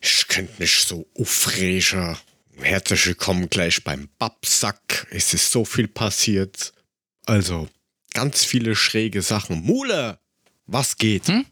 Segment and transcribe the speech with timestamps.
[0.00, 2.16] Ich könnte nicht so aufregen.
[2.56, 5.06] Herzlich willkommen gleich beim Babsack.
[5.10, 6.72] Es ist so viel passiert.
[7.26, 7.68] Also,
[8.14, 9.62] ganz viele schräge Sachen.
[9.62, 10.18] Mule,
[10.66, 11.28] was geht?
[11.28, 11.44] Hm?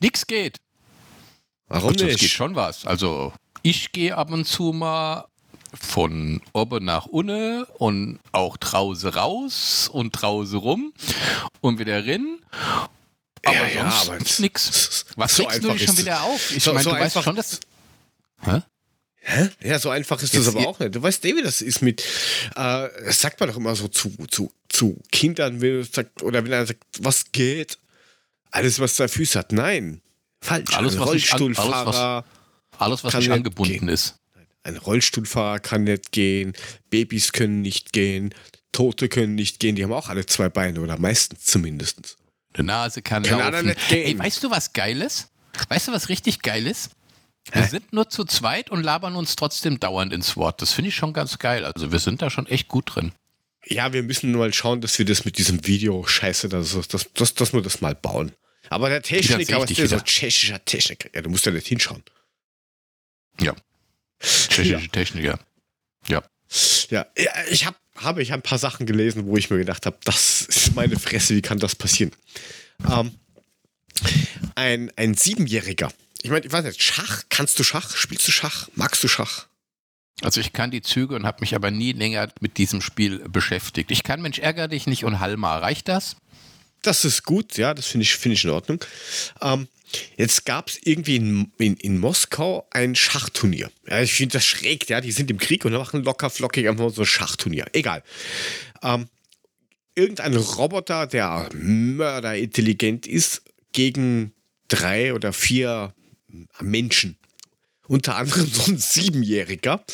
[0.00, 0.56] Nix geht.
[1.68, 2.18] Warum Es nicht?
[2.18, 2.84] geht schon was.
[2.84, 3.32] Also
[3.62, 5.26] ich gehe ab und zu mal
[5.80, 10.92] von oben nach unten und auch draußen raus und draußen rum
[11.60, 12.38] und wieder rein.
[13.44, 15.04] Aber Ja, ja, sonst aber es- nix.
[15.16, 16.50] Was so regst du dich schon wieder auf?
[16.56, 17.60] Ich so- meine, so du weißt schon, dass...
[18.42, 18.62] Hä?
[19.28, 19.48] Hä?
[19.62, 20.94] Ja, so einfach ist Jetzt das aber auch nicht.
[20.94, 22.00] Du weißt eh, wie das ist mit,
[22.54, 26.52] äh, das sagt man doch immer so zu, zu, zu Kindern, wenn sagt, oder wenn
[26.52, 27.78] er sagt, was geht?
[28.52, 29.50] Alles, was zwei Füße hat.
[29.52, 30.00] Nein.
[30.40, 30.76] Falsch.
[30.76, 32.24] Alles, ein was nicht an- alles, Rollstuhlfahrer,
[32.78, 33.88] Alles, was Kann nicht nicht angebunden gehen.
[33.88, 34.14] ist.
[34.66, 36.52] Ein Rollstuhlfahrer kann nicht gehen,
[36.90, 38.34] Babys können nicht gehen,
[38.72, 42.18] Tote können nicht gehen, die haben auch alle zwei Beine oder meistens zumindest.
[42.56, 43.66] Die Nase kann, Kann laufen.
[43.66, 44.06] nicht gehen.
[44.06, 45.28] Ey, weißt du, was geil ist?
[45.68, 46.90] Weißt du, was richtig geil ist?
[47.52, 47.68] Wir Hä?
[47.68, 50.60] sind nur zu zweit und labern uns trotzdem dauernd ins Wort.
[50.60, 51.64] Das finde ich schon ganz geil.
[51.64, 53.12] Also wir sind da schon echt gut drin.
[53.66, 57.12] Ja, wir müssen nur mal schauen, dass wir das mit diesem Video scheiße, dass, dass,
[57.12, 58.32] dass, dass wir das mal bauen.
[58.68, 62.02] Aber der Techniker, was der so tschechischer Techniker, ja, du musst ja nicht hinschauen.
[64.20, 65.38] Tschechische Techniker.
[66.08, 66.22] Ja.
[66.90, 69.86] Ja, ja ich habe habe ich hab ein paar Sachen gelesen, wo ich mir gedacht
[69.86, 72.12] habe, das ist meine Fresse, wie kann das passieren?
[72.90, 73.12] Ähm,
[74.54, 75.90] ein, ein Siebenjähriger.
[76.22, 77.96] Ich meine, ich weiß nicht, Schach, kannst du Schach?
[77.96, 78.68] Spielst du Schach?
[78.74, 79.46] Magst du Schach?
[80.22, 83.90] Also ich kann die Züge und habe mich aber nie länger mit diesem Spiel beschäftigt.
[83.90, 85.58] Ich kann Mensch ärger dich nicht und Halma.
[85.58, 86.16] Reicht das?
[86.82, 88.84] Das ist gut, ja, das finde ich, find ich in Ordnung.
[89.40, 89.68] Ähm,
[90.16, 93.70] jetzt gab es irgendwie in, in, in Moskau ein Schachturnier.
[93.88, 96.90] Ja, ich finde das schräg, ja, die sind im Krieg und machen locker flockig einfach
[96.90, 97.66] so ein Schachturnier.
[97.72, 98.02] Egal.
[98.82, 99.08] Ähm,
[99.94, 104.32] irgendein Roboter, der mörderintelligent ist, gegen
[104.68, 105.94] drei oder vier
[106.60, 107.18] Menschen.
[107.88, 109.84] Unter anderem so ein Siebenjähriger.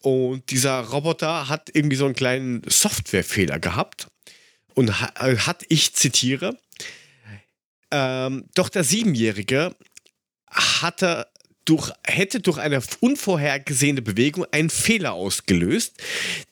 [0.00, 4.08] Und dieser Roboter hat irgendwie so einen kleinen Softwarefehler gehabt
[4.74, 6.58] und äh, hat, ich zitiere,
[7.92, 9.74] ähm, doch der Siebenjährige
[10.50, 11.26] hatte
[11.64, 15.94] durch, hätte durch eine unvorhergesehene Bewegung einen Fehler ausgelöst,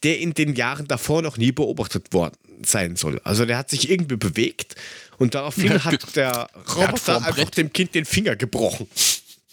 [0.05, 3.21] der in den Jahren davor noch nie beobachtet worden sein soll.
[3.25, 4.77] Also der hat sich irgendwie bewegt
[5.19, 8.87] und daraufhin hat der Roboter vorm einfach Brett- dem Kind den Finger gebrochen.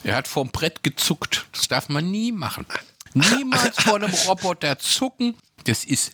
[0.03, 1.47] Er hat vorm Brett gezuckt.
[1.53, 2.65] Das darf man nie machen.
[3.13, 5.35] Niemals vor einem Roboter zucken.
[5.63, 6.11] Das ist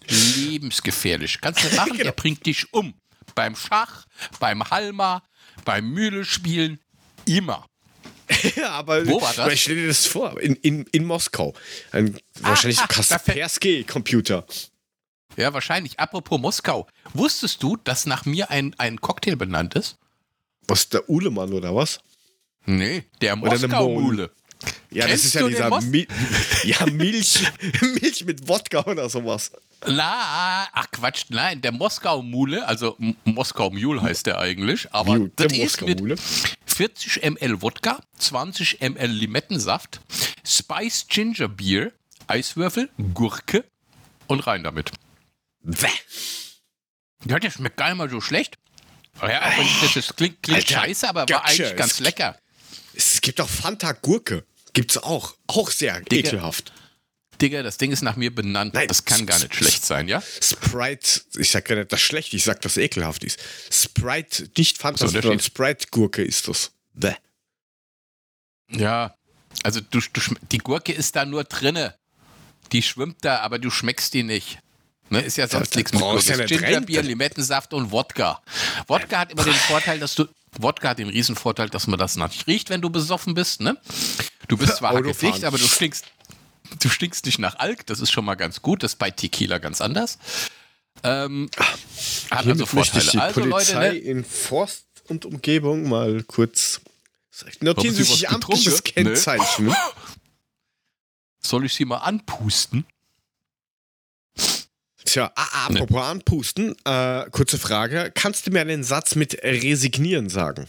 [0.48, 1.40] lebensgefährlich.
[1.42, 2.04] Kannst du machen, Genau.
[2.04, 2.94] der bringt dich um.
[3.36, 4.06] Beim Schach,
[4.40, 5.24] beim Halma,
[5.66, 6.80] beim Mühle spielen,
[7.26, 7.66] immer.
[8.56, 9.60] Ja, aber Wo war das?
[9.60, 11.54] stell dir das vor, in, in, in Moskau.
[11.92, 14.46] Ein, wahrscheinlich ah, da fällt- Kaspersky-Computer.
[15.36, 16.00] Ja, wahrscheinlich.
[16.00, 16.88] Apropos Moskau.
[17.14, 19.98] Wusstest du, dass nach mir ein, ein Cocktail benannt ist?
[20.68, 22.00] Was, der Uhlemann oder was?
[22.66, 24.32] Nee, der Moskau-Mule.
[24.92, 26.08] Ja, Kennst das ist ja dieser Mi
[26.64, 27.42] ja, Milch,
[27.82, 29.52] Milch mit Wodka oder sowas.
[29.88, 35.58] Na, ach Quatsch, nein, der Moskau-Mule, also Moskau-Mule heißt der eigentlich, aber Mule, der das
[35.58, 36.16] ist mit Moskau-Mule.
[36.66, 40.00] 40 ml Wodka, 20 ml Limettensaft,
[40.46, 41.92] Spice Ginger Beer,
[42.28, 43.64] Eiswürfel, Gurke
[44.28, 44.92] und rein damit.
[45.62, 45.88] Bäh.
[47.26, 48.58] Ja, der schmeckt gar nicht mal so schlecht.
[49.22, 52.38] Ja, aber das, das klingt, klingt Alter, scheiße, aber war eigentlich ganz lecker.
[52.94, 54.46] Es gibt auch Fanta Gurke.
[54.74, 55.36] Gibt's auch.
[55.48, 56.30] Auch sehr Digga.
[56.30, 56.74] ekelhaft.
[57.42, 58.74] Digga, das Ding ist nach mir benannt.
[58.74, 60.22] Nein, das kann gar nicht schlecht sein, ja?
[60.42, 63.40] Sprite, ich sag ja nicht, das schlecht, ich sag, dass es ekelhaft ist.
[63.72, 66.72] Sprite, nicht Fanta, So, der sondern Sprite-Gurke ist das.
[66.94, 67.16] Bäh.
[68.70, 69.16] Ja,
[69.64, 71.96] also du, du, die Gurke ist da nur drinne.
[72.72, 74.60] Die schwimmt da, aber du schmeckst die nicht.
[75.10, 76.24] Ne, ist ja sonst da nichts mit Gurke.
[76.26, 77.06] ja nicht Gingerbier, rein.
[77.08, 78.42] Limettensaft und Wodka.
[78.88, 80.26] Wodka hat immer den Vorteil, dass du.
[80.60, 83.78] Wodka hat den Riesenvorteil, dass man das nicht riecht, wenn du besoffen bist, ne?
[84.48, 86.06] Du bist zwar dicht, aber du stinkst,
[86.82, 88.84] du stinkst nicht nach Alk, das ist schon mal ganz gut.
[88.84, 90.18] Das ist bei Tequila ganz anders.
[91.04, 91.50] Ähm,
[92.30, 93.12] hat also ich Vorteile.
[93.12, 93.98] die Also Leute, Polizei ne?
[93.98, 96.82] in Forst und Umgebung mal kurz.
[97.62, 98.84] Notieren Sie sich amtliches.
[98.84, 99.76] Kennzeichen.
[101.40, 102.86] soll ich sie mal anpusten?
[105.14, 108.12] Tja, ah, apropos anpusten, äh, kurze Frage.
[108.16, 110.68] Kannst du mir einen Satz mit resignieren sagen?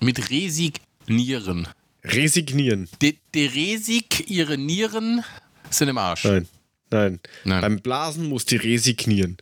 [0.00, 1.66] Mit resignieren.
[2.04, 2.88] Resignieren.
[3.02, 5.24] Die, die Resig, ihre Nieren
[5.68, 6.22] sind im Arsch.
[6.22, 6.46] Nein.
[6.92, 7.18] Nein.
[7.42, 7.60] Nein.
[7.60, 9.36] Beim Blasen muss die resignieren.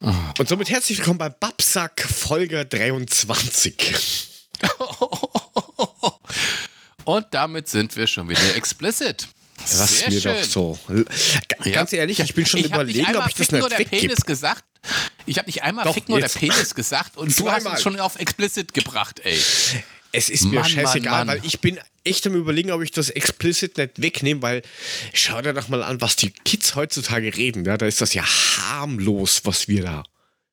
[0.00, 0.10] Oh.
[0.38, 3.94] Und somit herzlich willkommen bei Babsack Folge 23.
[7.04, 9.28] Und damit sind wir schon wieder explicit.
[9.78, 10.34] Lass Sehr mir schön.
[10.36, 10.78] doch so.
[11.64, 14.02] G- Ganz ehrlich, ich bin schon ich überlegen, ob ich das nicht oder weggebe.
[14.08, 14.64] Penis gesagt.
[15.26, 16.38] Ich habe nicht einmal Doch, Ficken oder jetzt.
[16.38, 17.72] Penis gesagt und du hast Zweimal.
[17.72, 19.38] uns schon auf explicit gebracht, ey.
[20.12, 21.38] Es ist mir Mann, scheißegal, Mann, Mann.
[21.38, 24.62] weil ich bin echt am überlegen, ob ich das explicit nicht wegnehme, weil
[25.12, 27.64] schau dir doch mal an, was die Kids heutzutage reden.
[27.64, 30.04] Ja, da ist das ja harmlos, was wir da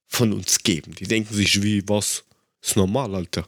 [0.08, 0.96] von uns geben.
[0.96, 2.24] Die denken sich, wie, was?
[2.62, 3.48] Ist normal, Alter.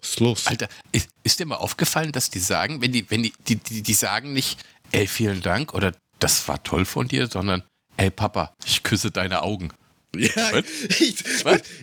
[0.00, 0.46] Was ist los?
[0.46, 3.82] Alter, ist, ist dir mal aufgefallen, dass die sagen, wenn die, wenn die, die, die,
[3.82, 4.58] die sagen nicht,
[4.92, 7.62] ey, vielen Dank oder das war toll von dir, sondern,
[7.96, 9.72] ey, Papa, ich küsse deine Augen.
[10.14, 10.52] Ja,
[10.88, 11.24] ich,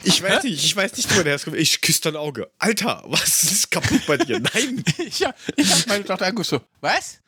[0.04, 1.58] ich weiß nicht, ich weiß nicht, wo der herkommt.
[1.58, 2.50] Ich küsse dein Auge.
[2.60, 4.40] Alter, was ist kaputt bei dir?
[4.40, 4.84] Nein.
[5.00, 7.20] Ich, hab- ich habe meine Tochter angeguckt, so, was?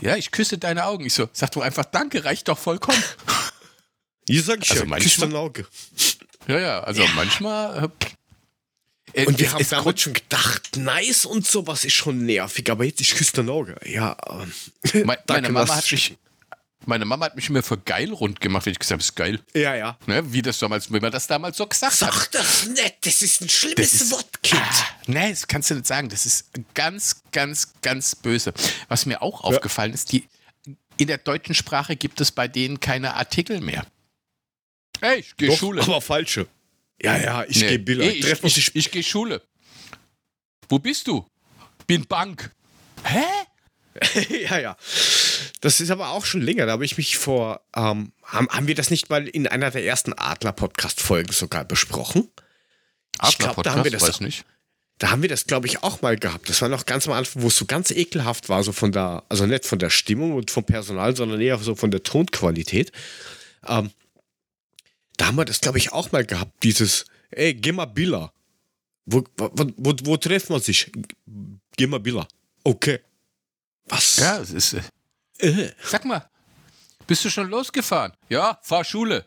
[0.00, 1.04] Ja, ich küsse deine Augen.
[1.06, 3.02] Ich so, sag doch einfach Danke, reicht doch vollkommen.
[4.28, 5.66] Hier sag ich Also ja, küsse manchmal- dein Auge.
[6.48, 7.84] Ja, ja, also manchmal.
[7.84, 7.88] Äh,
[9.24, 13.00] Und wir haben es damals schon gedacht, nice und sowas ist schon nervig, aber jetzt,
[13.00, 13.76] ich küsse dein Auge.
[13.84, 14.52] Ja, ähm,
[15.06, 16.16] Me- meine, Mama hat mich,
[16.84, 19.40] meine Mama hat mich immer für geil rund gemacht, wenn ich gesagt habe, ist geil.
[19.54, 19.98] Ja, ja.
[20.06, 20.32] Ne?
[20.32, 22.12] Wie, das damals, wie man das damals so gesagt hat.
[22.12, 24.60] Sag das nicht, das ist ein schlimmes ist- Wort, Kind.
[24.62, 26.08] Ah, nee, das kannst du nicht sagen.
[26.10, 28.52] Das ist ganz, ganz, ganz böse.
[28.88, 30.28] Was mir auch aufgefallen ist, die,
[30.98, 33.86] in der deutschen Sprache gibt es bei denen keine Artikel mehr.
[35.00, 35.82] Hey, ich gehe Schule.
[35.82, 36.46] aber falsche.
[37.02, 37.68] Ja, ja, ich Nee.
[37.68, 38.04] gehe Bilder.
[38.04, 39.42] Ey, ich, uns ich, ich gehe Schule.
[40.68, 41.24] Wo bist du?
[41.86, 42.50] Bin Bank.
[43.04, 43.24] Hä?
[44.44, 44.76] ja, ja.
[45.60, 46.66] Das ist aber auch schon länger.
[46.66, 47.60] Da habe ich mich vor.
[47.74, 52.28] Ähm, haben, haben wir das nicht mal in einer der ersten Adler-Podcast-Folgen sogar besprochen?
[53.28, 54.44] Ich glaub, da haben wir das- weiß nicht.
[54.98, 56.48] Da haben wir das, glaube ich, auch mal gehabt.
[56.48, 59.24] Das war noch ganz am Anfang, wo es so ganz ekelhaft war, so von der,
[59.28, 62.92] also nicht von der Stimmung und vom Personal, sondern eher so von der Tonqualität.
[63.66, 63.90] Ähm,
[65.16, 68.32] da haben wir das, glaube ich, auch mal gehabt, dieses, ey, geh mal Billa.
[69.06, 70.90] Wo, wo, wo, wo treffen wir sich?
[71.76, 72.26] Geh mal Billa.
[72.64, 73.00] Okay.
[73.86, 74.16] Was?
[74.16, 74.72] Ja, es ist.
[74.74, 74.82] Äh,
[75.38, 76.28] Äh, sag mal,
[77.06, 78.12] bist du schon losgefahren?
[78.30, 79.24] Ja, fahr Schule.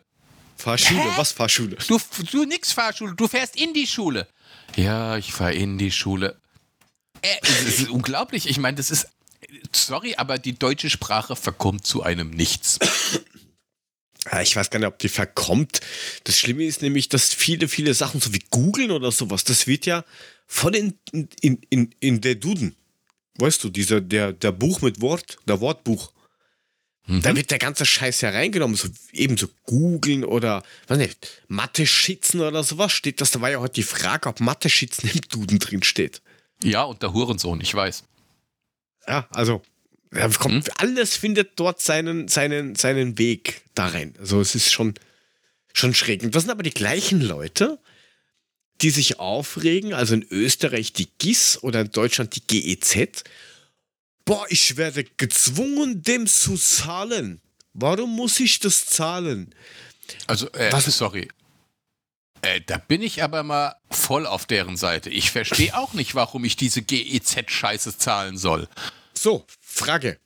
[0.56, 1.76] Fahrschule, was Fahrschule?
[1.88, 1.98] Du,
[2.32, 4.26] du nix Fahrschule, du fährst in die Schule.
[4.76, 6.36] Ja, ich fahr in die Schule.
[7.22, 8.48] Äh, es ist unglaublich.
[8.48, 9.06] Ich meine, das ist.
[9.72, 12.78] Sorry, aber die deutsche Sprache verkommt zu einem Nichts.
[14.30, 15.80] Ja, ich weiß gar nicht, ob die verkommt.
[16.24, 19.86] Das Schlimme ist nämlich, dass viele, viele Sachen, so wie Googeln oder sowas, das wird
[19.86, 20.04] ja
[20.46, 20.98] voll in,
[21.40, 22.76] in, in, in der Duden.
[23.38, 26.12] Weißt du, dieser, der, der Buch mit Wort, der Wortbuch.
[27.06, 32.92] Da wird der ganze Scheiß hereingenommen, so ebenso googeln oder, weiß nicht, Mathe-Schitzen oder sowas
[32.92, 33.32] steht das.
[33.32, 36.22] Da war ja heute die Frage, ob Mathe-Schitzen im Duden drin steht.
[36.62, 38.04] Ja, und der Hurensohn, ich weiß.
[39.08, 39.62] Ja, also,
[40.14, 44.14] ja, kommt, alles findet dort seinen, seinen, seinen Weg da rein.
[44.18, 44.94] Also, es ist schon,
[45.72, 46.22] schon schräg.
[46.22, 47.78] Und das sind aber die gleichen Leute,
[48.80, 53.24] die sich aufregen, also in Österreich die GIS oder in Deutschland die GEZ.
[54.24, 57.40] Boah, ich werde gezwungen, dem zu zahlen.
[57.72, 59.54] Warum muss ich das zahlen?
[60.26, 61.28] Also, äh, Was- sorry.
[62.42, 65.10] Äh, da bin ich aber mal voll auf deren Seite.
[65.10, 68.66] Ich verstehe auch nicht, warum ich diese GEZ-Scheiße zahlen soll.
[69.20, 70.18] So, Frage.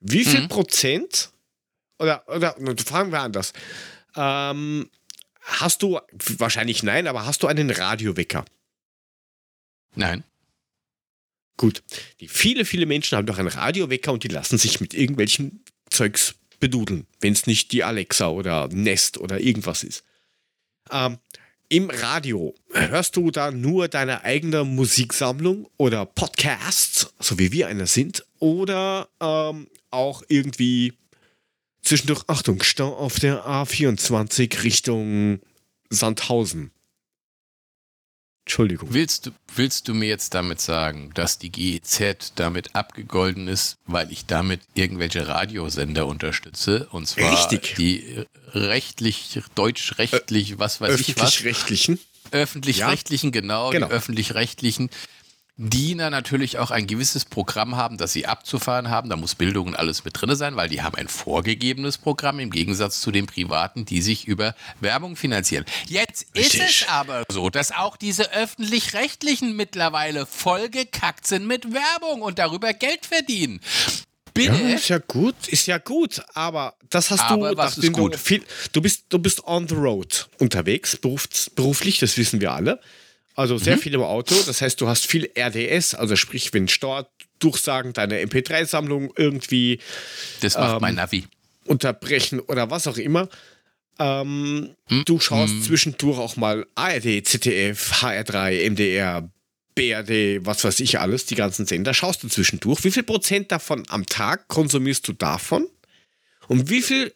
[0.00, 1.30] Wie viel Prozent,
[1.98, 3.52] oder, oder fragen wir anders,
[4.16, 4.88] ähm,
[5.42, 6.00] hast du,
[6.38, 8.46] wahrscheinlich nein, aber hast du einen Radiowecker?
[9.94, 10.24] Nein.
[11.58, 11.82] Gut.
[12.20, 16.34] Die viele, viele Menschen haben doch einen Radiowecker und die lassen sich mit irgendwelchen Zeugs
[16.60, 20.02] bedudeln, wenn es nicht die Alexa oder Nest oder irgendwas ist.
[20.90, 21.18] Ähm,
[21.68, 27.86] Im Radio hörst du da nur deine eigene Musiksammlung oder Podcasts, so wie wir einer
[27.86, 30.92] sind, oder ähm, auch irgendwie
[31.82, 35.40] zwischendurch, Achtung, Stau auf der A24 Richtung
[35.88, 36.70] Sandhausen.
[38.44, 38.90] Entschuldigung.
[38.92, 44.12] Willst du, willst du mir jetzt damit sagen, dass die GEZ damit abgegolden ist, weil
[44.12, 46.86] ich damit irgendwelche Radiosender unterstütze?
[46.90, 47.74] Und zwar Richtig.
[47.76, 51.98] die rechtlich, deutsch-rechtlich, was weiß ich was, Öffentlich-rechtlichen.
[52.32, 53.86] öffentlich-rechtlichen, genau, Genau.
[53.86, 54.90] die öffentlich-rechtlichen,
[55.56, 59.08] die na natürlich auch ein gewisses Programm haben, das sie abzufahren haben.
[59.08, 62.50] Da muss Bildung und alles mit drin sein, weil die haben ein vorgegebenes Programm im
[62.50, 65.64] Gegensatz zu den Privaten, die sich über Werbung finanzieren.
[65.86, 66.82] Jetzt ist Richtig.
[66.82, 73.06] es aber so, dass auch diese öffentlich-rechtlichen mittlerweile vollgekackt sind mit Werbung und darüber Geld
[73.06, 73.60] verdienen.
[74.32, 74.54] Bitte?
[74.54, 78.14] Ja, ist ja gut, ist ja gut, aber das hast Aber du, was ist gut?
[78.14, 78.42] Du, viel,
[78.72, 82.80] du bist, du bist on the road unterwegs, berufs, beruflich, das wissen wir alle.
[83.34, 83.58] Also Mhm.
[83.58, 87.08] sehr viel im Auto, das heißt, du hast viel RDS, also sprich, wenn Steuer
[87.40, 89.80] durchsagen, deine MP3-Sammlung irgendwie
[90.40, 91.24] Das macht Ähm, mein Navi.
[91.66, 93.28] unterbrechen oder was auch immer.
[93.98, 95.02] Ähm, Hm?
[95.06, 99.28] Du schaust zwischendurch auch mal ARD, ZDF, HR3, MDR,
[99.74, 102.84] BRD, was weiß ich alles, die ganzen Sender, schaust du zwischendurch.
[102.84, 105.66] Wie viel Prozent davon am Tag konsumierst du davon?
[106.48, 107.12] Und wie viel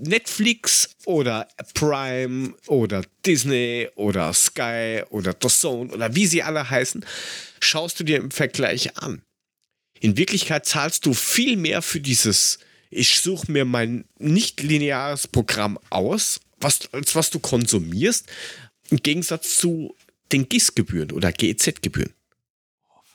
[0.00, 7.04] Netflix oder Prime oder Disney oder Sky oder The Zone oder wie sie alle heißen,
[7.60, 9.22] schaust du dir im Vergleich an.
[10.00, 12.58] In Wirklichkeit zahlst du viel mehr für dieses,
[12.90, 18.26] ich suche mir mein nicht lineares Programm aus, was, als was du konsumierst,
[18.90, 19.94] im Gegensatz zu
[20.32, 22.12] den GIS-Gebühren oder GEZ-Gebühren.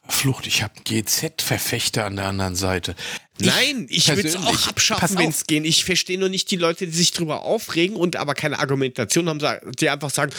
[0.08, 2.96] Flucht, ich habe GZ-Verfechter an der anderen Seite.
[3.40, 5.66] Nein, ich würde es auch abschaffen, wenn es geht.
[5.66, 9.42] Ich verstehe nur nicht die Leute, die sich darüber aufregen und aber keine Argumentation haben,
[9.80, 10.32] die einfach sagen,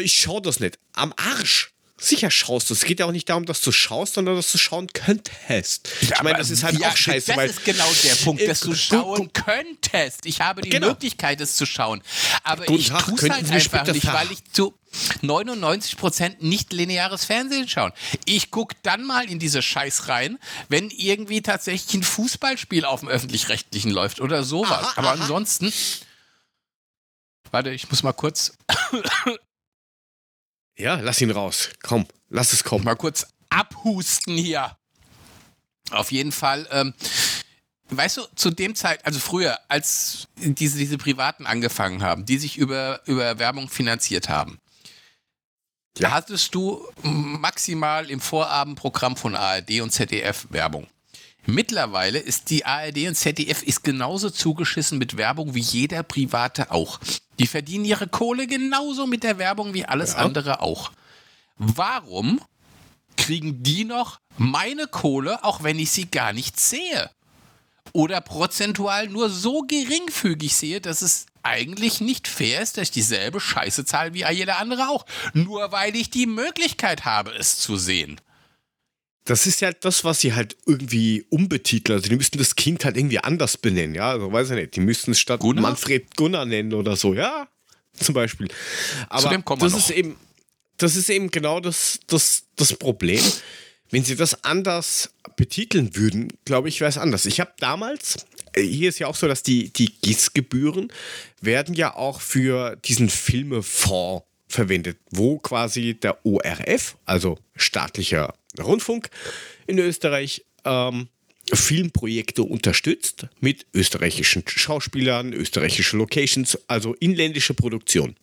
[0.00, 0.78] ich schaue das nicht.
[0.92, 1.72] Am Arsch.
[2.02, 2.74] Sicher schaust du.
[2.74, 5.90] Es geht ja auch nicht darum, dass du schaust, sondern dass du schauen könntest.
[6.00, 7.34] Ja, ich meine, das ist halt auch scheiße.
[7.34, 10.24] Das ist genau der Punkt, dass du schauen könntest.
[10.24, 10.88] Ich habe die genau.
[10.88, 12.02] Möglichkeit, es zu schauen.
[12.42, 14.74] Aber Guten ich tue es halt einfach nicht, weil ich zu
[15.22, 17.92] 99% nicht lineares Fernsehen schauen.
[18.24, 23.08] Ich gucke dann mal in diese Scheiß rein, wenn irgendwie tatsächlich ein Fußballspiel auf dem
[23.08, 24.70] Öffentlich-Rechtlichen läuft oder sowas.
[24.70, 25.22] Aha, Aber aha.
[25.22, 25.72] ansonsten.
[27.50, 28.56] Warte, ich muss mal kurz
[30.76, 31.70] ja, lass ihn raus.
[31.82, 32.84] Komm, lass es kommen.
[32.84, 34.76] Mal kurz abhusten hier.
[35.90, 36.68] Auf jeden Fall.
[36.70, 36.94] Ähm,
[37.90, 42.56] weißt du, zu dem Zeit, also früher, als diese, diese Privaten angefangen haben, die sich
[42.56, 44.58] über, über Werbung finanziert haben,
[45.98, 46.10] ja.
[46.12, 50.86] hattest du maximal im Vorabendprogramm von ARD und ZDF Werbung.
[51.46, 57.00] Mittlerweile ist die ARD und ZDF ist genauso zugeschissen mit Werbung wie jeder Private auch.
[57.38, 60.18] Die verdienen ihre Kohle genauso mit der Werbung wie alles ja.
[60.18, 60.92] andere auch.
[61.56, 62.40] Warum
[63.16, 67.10] kriegen die noch meine Kohle, auch wenn ich sie gar nicht sehe?
[67.92, 73.40] Oder prozentual nur so geringfügig sehe, dass es eigentlich nicht fair ist, dass ich dieselbe
[73.40, 75.06] Scheiße zahle wie jeder andere auch.
[75.32, 78.20] Nur weil ich die Möglichkeit habe, es zu sehen.
[79.24, 81.98] Das ist ja das, was sie halt irgendwie umbetiteln.
[81.98, 84.10] Also die müssten das Kind halt irgendwie anders benennen, ja.
[84.10, 84.76] Also weiß ich nicht.
[84.76, 85.62] Die müssten es statt Gunnar?
[85.62, 87.48] Manfred Gunnar nennen oder so, ja.
[87.94, 88.48] Zum Beispiel.
[89.08, 90.16] Aber das ist eben,
[90.78, 93.22] das ist eben genau das, das, das Problem.
[93.90, 97.26] Wenn sie das anders betiteln würden, glaube ich, wäre es anders.
[97.26, 100.92] Ich habe damals, äh, hier ist ja auch so, dass die, die GIS-Gebühren
[101.40, 109.10] werden ja auch für diesen Filmefonds verwendet, wo quasi der ORF, also staatlicher Rundfunk
[109.66, 111.08] in Österreich ähm,
[111.52, 118.16] Filmprojekte unterstützt mit österreichischen Schauspielern, österreichischen Locations, also inländische Produktion.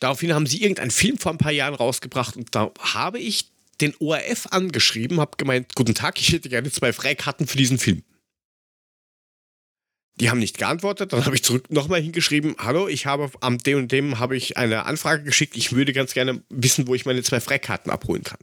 [0.00, 3.94] Daraufhin haben sie irgendeinen Film vor ein paar Jahren rausgebracht und da habe ich den
[3.98, 8.02] ORF angeschrieben, habe gemeint, guten Tag, ich hätte gerne zwei Freikarten für diesen Film.
[10.18, 13.78] Die haben nicht geantwortet, dann habe ich zurück nochmal hingeschrieben, hallo, ich habe am dem
[13.78, 17.22] und dem habe ich eine Anfrage geschickt, ich würde ganz gerne wissen, wo ich meine
[17.22, 18.38] zwei Freikarten abholen kann.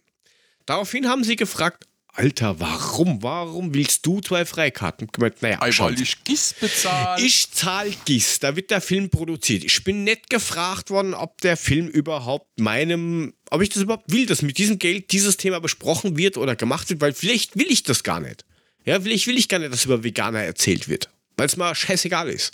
[0.67, 3.23] Daraufhin haben sie gefragt, Alter, warum?
[3.23, 5.07] Warum willst du zwei Freikarten?
[5.41, 7.19] Naja, weil ich GIS bezahle.
[7.23, 9.63] Ich zahle GIS, da wird der Film produziert.
[9.63, 14.27] Ich bin nicht gefragt worden, ob der Film überhaupt meinem, ob ich das überhaupt will,
[14.27, 17.81] dass mit diesem Geld dieses Thema besprochen wird oder gemacht wird, weil vielleicht will ich
[17.81, 18.45] das gar nicht.
[18.85, 22.29] Ja, vielleicht will ich gar nicht, dass über Veganer erzählt wird, weil es mal scheißegal
[22.29, 22.51] ist.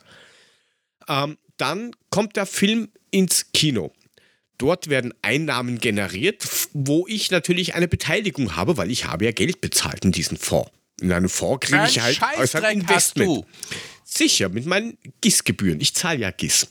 [1.09, 3.91] Ähm, dann kommt der Film ins Kino.
[4.59, 9.61] Dort werden Einnahmen generiert, wo ich natürlich eine Beteiligung habe, weil ich habe ja Geld
[9.61, 10.69] bezahlt in diesen Fonds.
[11.01, 13.45] In einem Fonds kriege ich halt als ein Investment.
[14.03, 15.79] Sicher, mit meinen GIS-Gebühren.
[15.79, 16.67] Ich zahle ja GIS.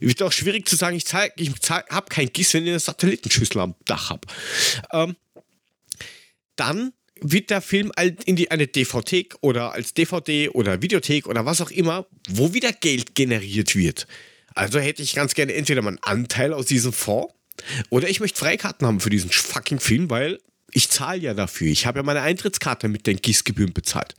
[0.00, 3.60] Wird auch schwierig zu sagen, ich, zahl, ich habe kein GIS, wenn ich eine Satellitenschüssel
[3.60, 4.26] am Dach habe.
[4.92, 5.16] Ähm,
[6.56, 7.92] dann wird der Film
[8.24, 12.72] in die, eine DVD oder als DVD oder Videothek oder was auch immer, wo wieder
[12.72, 14.06] Geld generiert wird.
[14.56, 17.32] Also hätte ich ganz gerne entweder meinen Anteil aus diesem Fonds
[17.90, 20.40] oder ich möchte Freikarten haben für diesen fucking Film, weil
[20.72, 21.68] ich zahle ja dafür.
[21.68, 24.14] Ich habe ja meine Eintrittskarte mit den Gießgebühren bezahlt.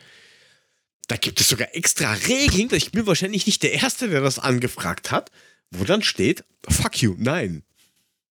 [1.07, 2.69] Da gibt es sogar extra Regeln.
[2.73, 5.31] Ich bin wahrscheinlich nicht der Erste, der das angefragt hat,
[5.71, 7.63] wo dann steht, fuck you, nein.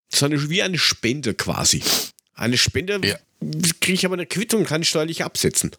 [0.08, 1.82] Sondern wie eine Spende quasi.
[2.34, 3.16] Eine Spende ja.
[3.80, 5.72] kriege ich aber eine Quittung kann ich steuerlich absetzen.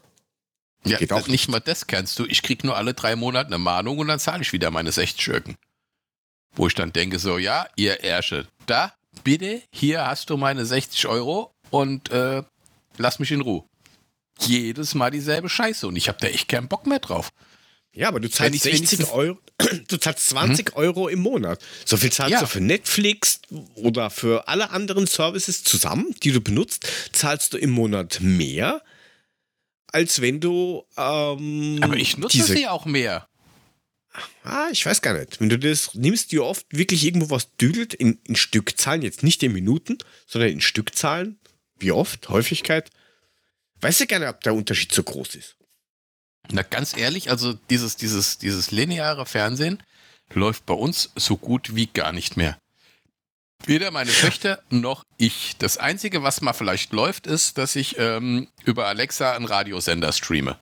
[0.84, 1.29] Ja, Geht auch nicht.
[1.29, 2.25] nicht mal das kannst du.
[2.25, 5.22] Ich kriege nur alle drei Monate eine Mahnung und dann zahle ich wieder meine 60
[5.22, 5.55] Schurken.
[6.57, 8.91] Wo ich dann denke, so, ja, ihr Ärsche, da,
[9.23, 12.41] bitte, hier hast du meine 60 Euro und äh,
[12.97, 13.63] lass mich in Ruhe.
[14.39, 17.29] Jedes Mal dieselbe Scheiße und ich habe da echt keinen Bock mehr drauf.
[17.93, 19.39] Ja, aber du zahlst 60 Euro,
[19.87, 20.75] du zahlst 20 hm?
[20.75, 21.63] Euro im Monat.
[21.85, 22.39] So viel zahlst ja.
[22.39, 23.39] du für Netflix
[23.75, 28.81] oder für alle anderen Services zusammen, die du benutzt, zahlst du im Monat mehr,
[29.91, 30.85] als wenn du.
[30.97, 33.27] Ähm, aber ich nutze sie auch mehr.
[34.43, 35.39] Ah, ich weiß gar nicht.
[35.39, 39.43] Wenn du das nimmst, dir oft wirklich irgendwo was düdelt in, in Stückzahlen, jetzt nicht
[39.43, 41.39] in Minuten, sondern in Stückzahlen,
[41.79, 42.89] wie oft, Häufigkeit,
[43.81, 45.55] weiß ich gar nicht, ob der Unterschied so groß ist.
[46.51, 49.83] Na, ganz ehrlich, also dieses, dieses, dieses lineare Fernsehen
[50.33, 52.57] läuft bei uns so gut wie gar nicht mehr.
[53.65, 55.57] Weder meine Töchter noch ich.
[55.57, 60.59] Das Einzige, was mal vielleicht läuft, ist, dass ich ähm, über Alexa einen Radiosender streame.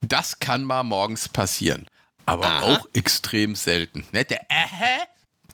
[0.00, 1.86] Das kann mal morgens passieren.
[2.26, 2.62] Aber Aha.
[2.62, 4.06] auch extrem selten.
[4.12, 4.24] Ne?
[4.24, 5.06] Der Aha,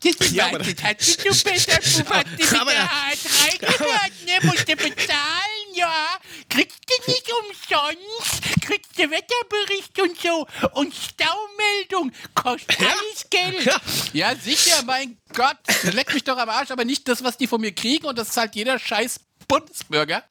[0.02, 4.46] das ja, aber das hat du besser, du hast die H3 gehört, ne?
[4.46, 6.18] Musst du bezahlen, ja.
[6.48, 8.42] Kriegst du nicht umsonst.
[8.60, 10.46] Kriegst du Wetterbericht und so.
[10.72, 12.12] Und Staumeldung.
[12.34, 13.80] Kostet alles Geld.
[14.12, 15.56] Ja, sicher, mein Gott.
[15.84, 18.06] Leck mich doch am Arsch, aber nicht das, was die von mir kriegen.
[18.06, 20.24] Und das zahlt jeder scheiß Bundesbürger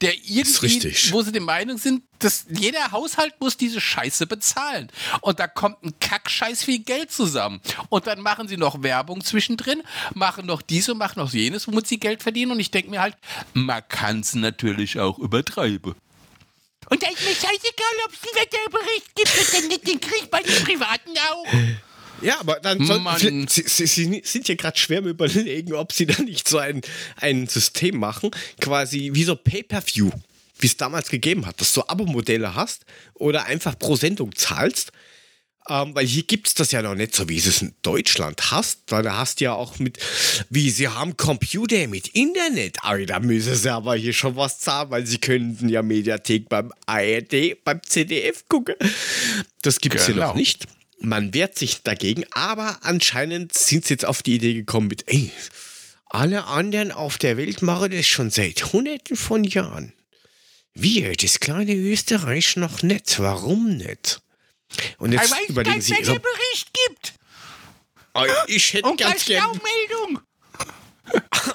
[0.00, 4.90] der irgendwie, wo sie der Meinung sind, dass jeder Haushalt muss diese Scheiße bezahlen.
[5.20, 7.60] Und da kommt ein Kackscheiß viel Geld zusammen.
[7.88, 9.82] Und dann machen sie noch Werbung zwischendrin,
[10.14, 12.52] machen noch dies und machen noch jenes, womit sie Geld verdienen.
[12.52, 13.16] Und ich denke mir halt,
[13.52, 15.94] man kann es natürlich auch übertreiben.
[16.88, 20.64] Und da ist mir scheißegal, ob es einen Wetterbericht gibt, den kriege ich bei den
[20.64, 21.46] Privaten auch.
[22.22, 26.20] Ja, aber dann soll, sie, sie, sie, sind ja gerade schwer überlegen, ob sie da
[26.22, 26.80] nicht so ein,
[27.16, 30.10] ein System machen, quasi wie so Pay-per-View,
[30.58, 32.84] wie es damals gegeben hat, dass du Abo-Modelle hast
[33.14, 34.92] oder einfach pro Sendung zahlst.
[35.68, 38.80] Ähm, weil hier gibt es das ja noch nicht so, wie es in Deutschland hast,
[38.88, 39.98] weil da hast du ja auch mit,
[40.48, 44.90] wie sie haben Computer mit Internet, aber da müssen sie aber hier schon was zahlen,
[44.90, 48.74] weil sie könnten ja Mediathek beim ARD, beim CDF gucken.
[49.60, 50.16] Das gibt es genau.
[50.16, 50.66] hier noch nicht
[51.00, 55.32] man wehrt sich dagegen, aber anscheinend sind sie jetzt auf die Idee gekommen mit, ey,
[56.06, 59.92] alle anderen auf der Welt machen das schon seit hunderten von Jahren.
[60.74, 63.18] Wir, das kleine Österreich noch nicht.
[63.18, 64.20] Warum nicht?
[64.98, 67.14] Und jetzt weiß, überlegen Sie, so, Bericht gibt.
[68.12, 69.46] Ah, ich hätte Und ganz gerne.
[69.48, 70.20] Meldung.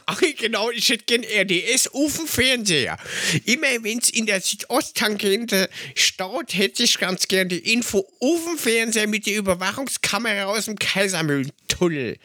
[0.05, 2.97] Ach, genau, ich hätte gern RDS auf dem Fernseher.
[3.45, 8.57] Immer wenn es in der Südosttangente staut, hätte ich ganz gern die Info auf dem
[8.57, 12.17] Fernseher mit der Überwachungskamera aus dem Kaisermühlentunnel.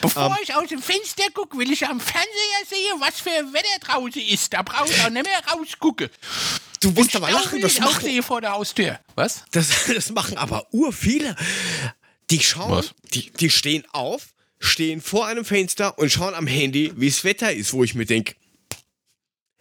[0.00, 3.78] Bevor ähm, ich aus dem Fenster gucke, will ich am Fernseher sehen, was für Wetter
[3.80, 4.52] draußen ist.
[4.52, 6.10] Da brauche ich auch nicht mehr rausgucken.
[6.80, 9.00] Du willst aber lachen, das machen, vor der Haustür.
[9.14, 9.44] Was?
[9.52, 11.34] Das, das machen aber ur viele.
[12.30, 17.08] Die schauen, die, die stehen auf, stehen vor einem Fenster und schauen am Handy, wie
[17.08, 18.34] das Wetter ist, wo ich mir denke,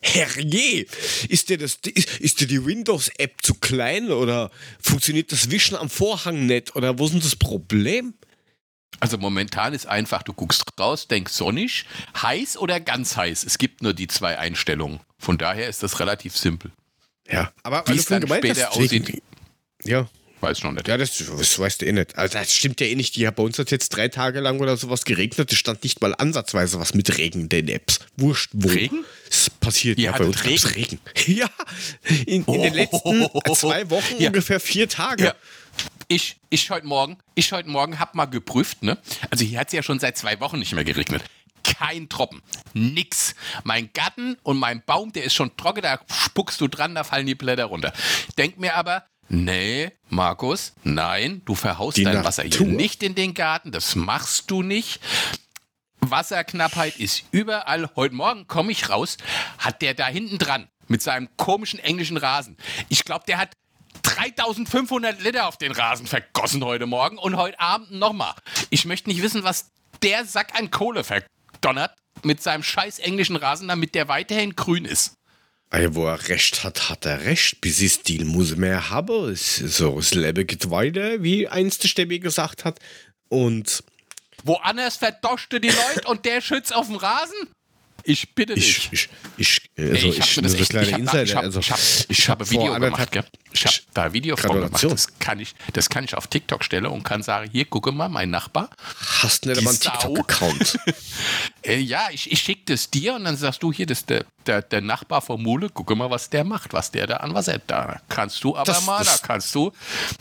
[0.01, 0.85] Herrje,
[1.29, 4.51] ist dir, das, ist, ist dir die Windows-App zu klein oder
[4.81, 8.13] funktioniert das Wischen am Vorhang nicht oder wo ist denn das Problem?
[8.99, 11.85] Also momentan ist einfach, du guckst raus, denkst sonnig,
[12.21, 13.43] heiß oder ganz heiß.
[13.43, 14.99] Es gibt nur die zwei Einstellungen.
[15.17, 16.71] Von daher ist das relativ simpel.
[17.29, 19.21] Ja, aber wie es dann später aussieht.
[19.83, 20.07] Ja,
[20.43, 20.89] Weiß noch nicht.
[20.89, 22.17] Ja, das, das weißt du eh nicht.
[22.17, 23.15] Also das stimmt ja eh nicht.
[23.15, 25.49] Ja, bei uns hat jetzt drei Tage lang oder sowas geregnet.
[25.53, 27.99] Es stand nicht mal ansatzweise was mit Regen in den Apps.
[28.17, 28.67] Wurscht, wo.
[28.67, 29.05] Regen?
[29.31, 30.67] Es passiert ja, bei uns Regen.
[30.67, 30.99] Regen.
[31.33, 31.49] Ja,
[32.09, 34.27] in, in oh, den letzten zwei Wochen ja.
[34.27, 35.23] ungefähr vier Tage.
[35.23, 35.35] Ja.
[36.09, 38.97] Ich, ich heute Morgen, ich heute Morgen hab mal geprüft, ne?
[39.29, 41.23] Also hier hat es ja schon seit zwei Wochen nicht mehr geregnet
[41.63, 42.41] kein Tropfen.
[42.73, 43.35] Nix.
[43.63, 47.25] Mein Garten und mein Baum, der ist schon trocken, da spuckst du dran, da fallen
[47.25, 47.93] die Blätter runter.
[48.37, 52.27] Denk mir aber, Nee, Markus, nein, du verhaust Die dein Natur.
[52.27, 54.99] Wasser hier nicht in den Garten, das machst du nicht.
[56.01, 57.89] Wasserknappheit ist überall.
[57.95, 59.17] Heute Morgen komme ich raus,
[59.57, 62.57] hat der da hinten dran mit seinem komischen englischen Rasen.
[62.89, 63.53] Ich glaube, der hat
[64.03, 68.35] 3500 Liter auf den Rasen vergossen heute Morgen und heute Abend nochmal.
[68.69, 69.71] Ich möchte nicht wissen, was
[70.03, 75.15] der Sack an Kohle verdonnert mit seinem scheiß englischen Rasen, damit der weiterhin grün ist.
[75.73, 77.59] Also, wo er recht hat, hat er recht.
[77.59, 79.35] Bis Stil muss mehr haben.
[79.35, 82.79] So, das Leben geht weiter, wie einst der Stämme gesagt hat.
[83.27, 83.83] Und.
[84.43, 87.47] Woanders verdoschte die Leute und der schützt auf dem Rasen?
[88.05, 88.89] Ich bitte dich.
[88.91, 91.79] Ich, ich, ich, also ich, ich, das echt, ich, hab, ich, hab, also, ich, hab,
[92.09, 93.23] ich habe Video gemacht, gell?
[93.53, 94.83] Ich habe da Video von gemacht.
[94.83, 98.09] Das kann, ich, das kann ich auf TikTok stellen und kann sagen, hier, gucke mal,
[98.09, 98.69] mein Nachbar.
[99.21, 100.79] Hast nicht einmal einen TikTok-Account?
[101.63, 104.61] äh, ja, ich, ich schicke das dir und dann sagst du, hier, das der, der,
[104.61, 107.59] der Nachbar von Mule, gucke mal, was der macht, was der da an was er
[107.59, 108.01] da.
[108.09, 109.71] Kannst du aber das, mal, das, da kannst du,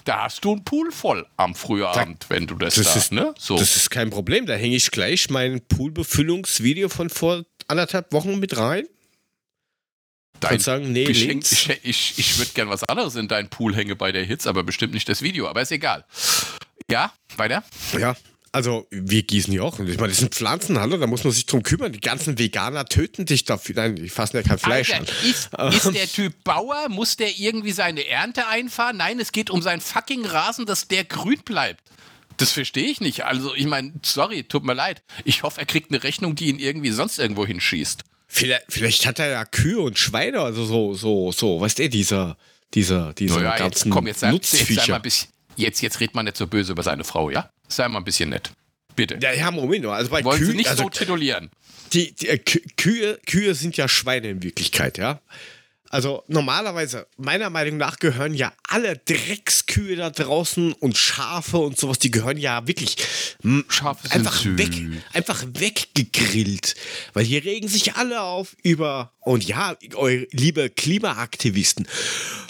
[0.04, 3.34] da hast du einen Pool voll am Frühabend, wenn du das, das da, ist, ne?
[3.38, 3.56] So.
[3.56, 8.56] Das ist kein Problem, da hänge ich gleich mein Poolbefüllungsvideo von vor anderthalb Wochen mit
[8.56, 8.86] rein.
[10.40, 13.96] Dein sagen, nee, Geschenk, ich, ich, ich würde gern was anderes in deinen Pool hängen
[13.96, 16.04] bei der Hits, aber bestimmt nicht das Video, aber ist egal.
[16.90, 17.62] Ja, weiter?
[17.96, 18.16] Ja,
[18.50, 19.78] also wir gießen ja auch.
[19.78, 21.92] Ich meine, das sind Pflanzen, hallo, da muss man sich drum kümmern.
[21.92, 23.76] Die ganzen Veganer töten dich dafür.
[23.76, 25.10] Nein, die fassen ja kein Fleisch Alter,
[25.58, 25.70] an.
[25.72, 26.88] Ist, ist der Typ Bauer?
[26.90, 28.98] Muss der irgendwie seine Ernte einfahren?
[28.98, 31.82] Nein, es geht um seinen fucking Rasen, dass der grün bleibt.
[32.36, 33.24] Das verstehe ich nicht.
[33.24, 35.02] Also, ich meine, sorry, tut mir leid.
[35.24, 38.02] Ich hoffe, er kriegt eine Rechnung, die ihn irgendwie sonst irgendwo hinschießt.
[38.26, 42.36] Vielleicht, vielleicht hat er ja Kühe und Schweine, also so, so, so, weißt du, dieser,
[42.72, 44.96] dieser, dieser Naja, jetzt ganzen komm, jetzt, sei- jetzt, sei mal Nutzviecher.
[44.96, 47.50] ein bisschen, jetzt, jetzt red mal nicht so böse über seine Frau, ja?
[47.68, 48.50] Sei mal ein bisschen nett.
[48.96, 49.18] Bitte.
[49.20, 49.84] Ja, ja, Moment.
[49.86, 51.50] Also bei Wollen Sie Kühen, nicht also so titulieren.
[51.92, 55.20] die, die äh, Kü- Kühe, Kühe sind ja Schweine in Wirklichkeit, ja.
[55.92, 61.98] Also normalerweise, meiner Meinung nach, gehören ja alle Dreckskühe da draußen und Schafe und sowas,
[61.98, 62.96] die gehören ja wirklich
[63.68, 64.70] Schafe einfach weg,
[65.12, 66.76] einfach weggegrillt.
[67.12, 71.86] Weil hier regen sich alle auf über, und ja, eure liebe Klimaaktivisten,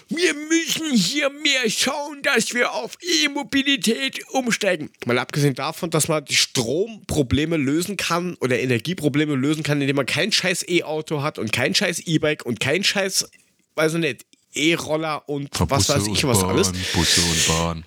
[0.08, 4.90] wir müssen hier mehr schauen, dass wir auf E-Mobilität umsteigen.
[5.06, 10.06] Mal abgesehen davon, dass man die Stromprobleme lösen kann oder Energieprobleme lösen kann, indem man
[10.06, 13.30] kein scheiß E-Auto hat und kein scheiß E-Bike und kein scheiß,
[13.74, 16.72] weiß ich nicht, E-Roller und was weiß ich was alles.
[16.92, 17.84] Busse und Bahn.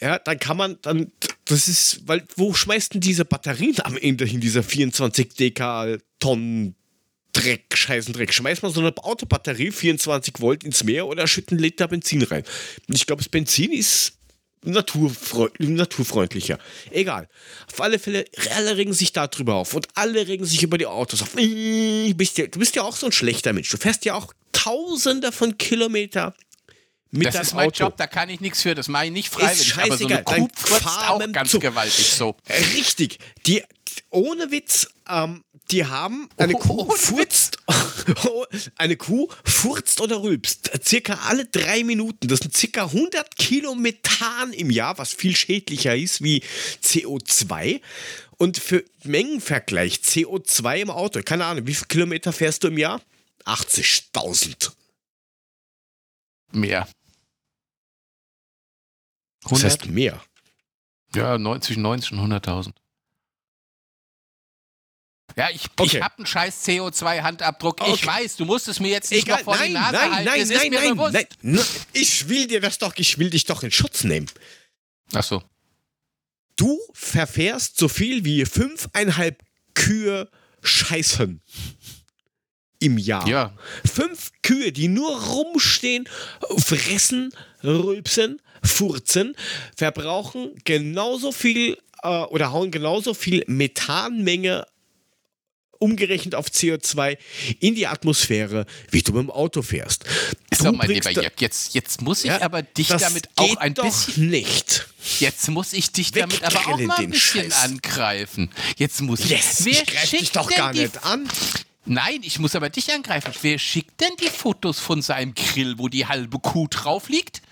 [0.00, 1.12] Ja, dann kann man dann,
[1.44, 6.74] das ist, weil, wo schmeißt denn diese Batterien am Ende hin, dieser 24 Deka Tonnen
[7.32, 8.32] Dreck, scheißen Dreck?
[8.32, 12.44] Schmeißt man so eine Autobatterie 24 Volt ins Meer oder schütten einen Liter Benzin rein?
[12.88, 14.12] Ich glaube, das Benzin ist
[14.64, 16.58] naturfreund naturfreundlicher.
[16.90, 17.28] Egal.
[17.70, 21.22] Auf alle Fälle, alle regen sich darüber auf und alle regen sich über die Autos
[21.22, 21.30] auf.
[21.32, 23.70] Du bist ja, du bist ja auch so ein schlechter Mensch.
[23.70, 26.34] Du fährst ja auch tausende von Kilometer
[27.10, 27.84] mit Das ist mein Auto.
[27.84, 28.74] Job, da kann ich nichts für.
[28.74, 29.76] Das mache ich nicht freiwillig.
[29.76, 30.48] aber so eine Kuh
[31.06, 32.36] auch ganz gewaltig so.
[32.46, 33.18] Äh, Richtig.
[33.46, 33.62] Die,
[34.10, 37.58] ohne Witz, ähm, die haben eine Oh, Kuh furzt,
[38.76, 42.28] eine Kuh furzt oder rülpst circa alle drei Minuten.
[42.28, 46.42] Das sind circa 100 Kilo Methan im Jahr, was viel schädlicher ist wie
[46.82, 47.80] CO2.
[48.36, 53.00] Und für Mengenvergleich CO2 im Auto, keine Ahnung, wie viele Kilometer fährst du im Jahr?
[53.44, 54.72] 80.000.
[56.52, 56.88] Mehr.
[59.48, 60.22] Das heißt mehr.
[61.14, 62.72] Ja, neun, zwischen 90 und 100.000.
[65.36, 65.96] Ja, ich, Okay.
[65.98, 67.80] ich habe einen scheiß CO2-Handabdruck.
[67.80, 68.06] Ich Okay.
[68.06, 70.24] weiß, du musst es mir jetzt nicht Egal, noch vor nein, die Nase nein, halten.
[70.24, 71.12] nein, es nein, nein, bewusst.
[71.42, 71.60] nein,
[71.92, 74.28] Ich will dir das doch, ich will dich doch in Schutz nehmen.
[75.14, 75.42] Ach so.
[76.56, 79.42] Du verfährst so viel wie fünfeinhalb
[79.74, 80.28] Kühe
[80.62, 81.40] scheißen
[82.78, 83.26] im Jahr.
[83.28, 83.56] Ja,
[83.90, 86.08] Fünf Kühe, die nur rumstehen,
[86.58, 89.34] fressen, rülpsen, furzen,
[89.76, 94.66] verbrauchen genauso viel äh, oder hauen genauso viel Methanmenge
[95.82, 97.18] umgerechnet auf CO2
[97.60, 100.04] in die Atmosphäre, wie du mit dem Auto fährst.
[100.56, 103.56] so, Du mein bringst lieber Jörg, jetzt, jetzt muss ich Ja, aber dich damit auch
[103.56, 104.28] ein doch bisschen.
[104.30, 104.86] nicht.
[105.18, 107.62] Jetzt muss ich dich damit aber auch mal ein bisschen Scheiß.
[107.64, 108.50] angreifen.
[108.76, 109.30] Jetzt muss ich.
[109.30, 111.28] Yes, Wer ich greife dich doch gar nicht an.
[111.84, 113.32] Nein, ich muss aber dich angreifen.
[113.42, 117.42] Wer schickt denn die Fotos von seinem Grill, wo die halbe Kuh drauf liegt?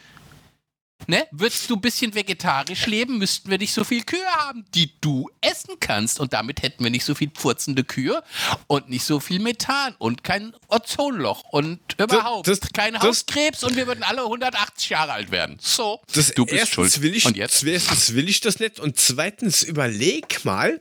[1.06, 1.26] Ne?
[1.30, 5.28] Würdest du ein bisschen vegetarisch leben, müssten wir nicht so viel Kühe haben, die du
[5.40, 6.20] essen kannst.
[6.20, 8.22] Und damit hätten wir nicht so viel pfurzende Kühe
[8.66, 13.76] und nicht so viel Methan und kein Ozonloch und überhaupt das- kein das- Hauskrebs und
[13.76, 15.58] wir würden alle 180 Jahre alt werden.
[15.60, 17.00] So, Das du bist schuld.
[17.02, 17.62] Will ich, und jetzt?
[17.64, 20.80] Erstens will ich das nicht und zweitens überleg mal,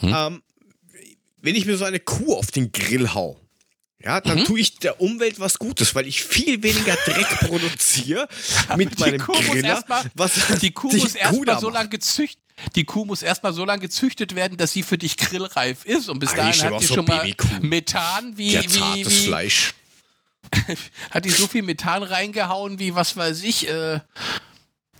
[0.00, 0.14] Hm?
[0.14, 0.42] ähm,
[1.40, 3.40] wenn ich mir so eine Kuh auf den Grill hau,
[4.06, 4.22] ja, Mhm.
[4.28, 8.28] dann tue ich der Umwelt was Gutes, weil ich viel weniger Dreck produziere
[8.76, 9.68] mit meinem Kuh Griller.
[9.68, 12.40] erstmal was die Kuh muss erstmal da so lange gezüchtet.
[12.74, 16.08] Die Kuh muss erstmal so lange gezüchtet werden, dass sie für dich grillreif ist.
[16.08, 17.30] Und bis Ah, dahin hat auch so schon mal.
[17.60, 19.74] Methan wie, Ja, wie, wie Fleisch.
[21.10, 24.00] hat die so viel Methan reingehauen wie was weiß ich, äh,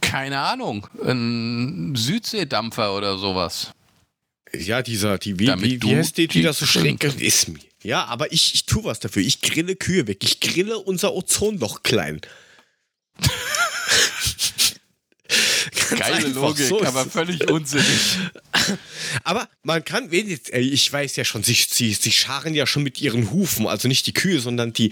[0.01, 3.71] keine Ahnung, ein Südseedampfer oder sowas.
[4.53, 7.61] Ja, dieser, die, wie, Damit wie, wie heißt die, die das so schräg ist mir.
[7.87, 9.23] Ja, aber ich, ich tue was dafür.
[9.23, 10.25] Ich grille Kühe weg.
[10.25, 12.21] Ich grille unser Ozonloch klein.
[15.99, 17.87] Geile Logik, so aber völlig unsinnig.
[19.25, 22.83] Aber man kann, wenn ey, ich weiß ja schon, sie, sie, sie scharen ja schon
[22.83, 24.91] mit ihren Hufen, also nicht die Kühe, sondern die.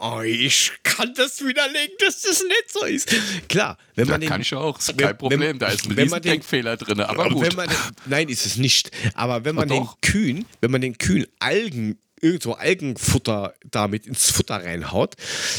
[0.00, 3.08] Oh, ich kann das widerlegen, dass das nicht so ist.
[3.48, 5.86] Klar, wenn Da man den, kann ich auch, ist wenn- kein Problem, wenn- da ist
[5.86, 7.56] ein wenn man den- Riesendenkfehler drin, aber gut.
[7.56, 7.76] Wenn den,
[8.06, 8.90] nein, ist es nicht.
[9.14, 10.10] Aber wenn man Oh, den.
[10.10, 15.16] Kühen, wenn man den Kühen Algen, irgendwo Algenfutter damit ins Futter reinhaut,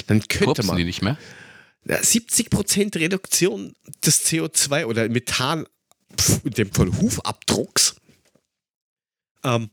[0.08, 1.18] dann könnte die man nicht mehr?
[1.86, 5.68] ja, 70% Reduktion des CO2 oder Methan,
[6.44, 7.96] in dem Fall Hufabdrucks.
[9.44, 9.70] Ähm,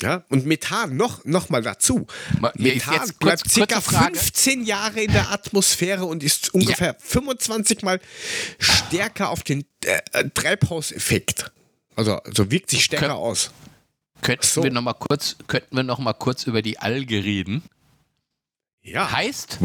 [0.00, 2.06] ja, und Methan noch, noch mal dazu.
[2.38, 4.14] Ma- ja, Methan jetzt bleibt kurz- circa kurze Frage.
[4.16, 8.00] 15 Jahre in der Atmosphäre und ist ungefähr 25 mal
[8.60, 11.50] stärker auf den äh, Treibhauseffekt.
[11.96, 13.50] Also, also wirkt sich stärker Kön- aus.
[14.22, 14.62] Könnten so.
[14.62, 17.62] wir noch mal kurz, könnten wir noch mal kurz über die Alge reden?
[18.82, 19.12] Ja.
[19.12, 19.58] Heißt,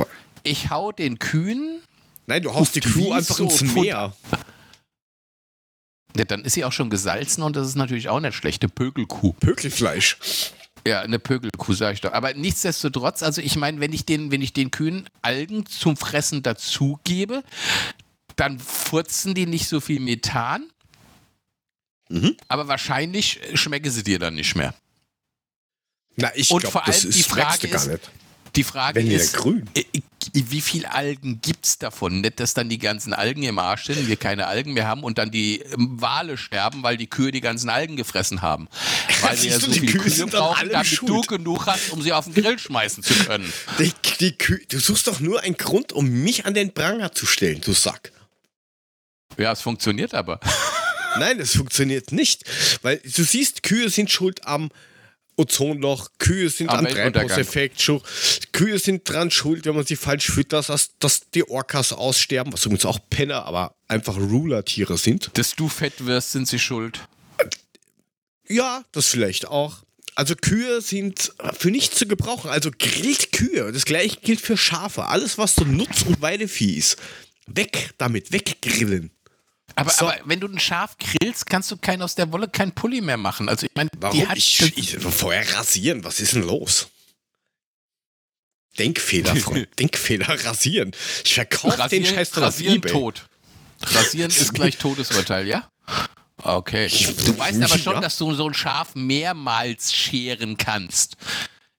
[0.44, 1.82] ich hau den Kühen
[2.26, 4.14] Nein, du haust die Kuh einfach so ins Meer.
[6.16, 9.34] Ja, dann ist sie auch schon gesalzen und das ist natürlich auch eine schlechte Pökelkuh.
[9.34, 10.18] Pökelfleisch.
[10.86, 12.14] Ja, eine Pökelkuh, sag ich doch.
[12.14, 16.44] Aber nichtsdestotrotz, also ich meine, wenn ich den, wenn ich den Kühen Algen zum Fressen
[16.44, 17.44] dazugebe,
[18.36, 20.70] dann furzen die nicht so viel Methan.
[22.10, 22.36] Mhm.
[22.48, 24.74] Aber wahrscheinlich schmecken sie dir dann nicht mehr.
[26.16, 28.12] Na, ich Und glaube, vor das allem ist die Frage du gar ist- nicht.
[28.56, 29.68] Die Frage Wenn ist, grün.
[29.74, 32.22] äh, äh, wie viel Algen gibt es davon?
[32.22, 35.18] Nicht, dass dann die ganzen Algen im Arsch sind, wir keine Algen mehr haben und
[35.18, 38.68] dann die ähm, Wale sterben, weil die Kühe die ganzen Algen gefressen haben.
[39.24, 41.28] Weil wir ja so du, die viele Kühe Kühe brauchen, damit du schuld.
[41.30, 43.52] genug hast, um sie auf den Grill schmeißen zu können.
[43.80, 47.26] Die, die Kühe, du suchst doch nur einen Grund, um mich an den Pranger zu
[47.26, 48.12] stellen, du Sack.
[49.40, 50.40] Ja, es funktioniert aber.
[51.20, 52.44] Nein, das funktioniert nicht.
[52.82, 54.70] Weil du siehst, Kühe sind schuld am
[55.36, 56.88] Ozonloch, Kühe sind Am am.
[56.88, 58.04] Treibhauseffekt schuld,
[58.52, 62.66] Kühe sind dran schuld, wenn man sie falsch füttert, dass, dass die Orcas aussterben, was
[62.66, 65.32] übrigens auch Penner, aber einfach Ruler-Tiere sind.
[65.34, 67.00] Dass du fett wirst, sind sie schuld.
[68.48, 69.84] Ja, das vielleicht auch.
[70.16, 72.52] Also Kühe sind für nichts zu gebrauchen.
[72.52, 73.72] Also grillt Kühe.
[73.72, 75.06] Das gleiche gilt für Schafe.
[75.06, 76.98] Alles, was so Nutz- und Weidevieh ist.
[77.48, 79.10] Weg damit, weggrillen.
[79.76, 80.08] Aber, So.
[80.08, 83.18] aber wenn du ein Schaf grillst, kannst du kein, aus der Wolle kein Pulli mehr
[83.18, 83.50] machen.
[83.50, 84.18] Also ich meine, Warum?
[84.20, 86.88] die hat ich, ich, vorher rasieren, was ist denn los?
[88.80, 89.68] Denkfehler, Freund.
[89.80, 90.92] Denkfehler, rasieren.
[91.24, 92.92] Ich verkaufe den Scheiß dann auf rasieren Ebay.
[92.92, 93.28] tot.
[93.84, 95.68] Rasieren ist gleich Todesurteil, ja?
[96.42, 96.88] Okay.
[97.26, 98.02] Du weißt aber schon, Ja.
[98.02, 101.16] dass du so ein Schaf mehrmals scheren kannst.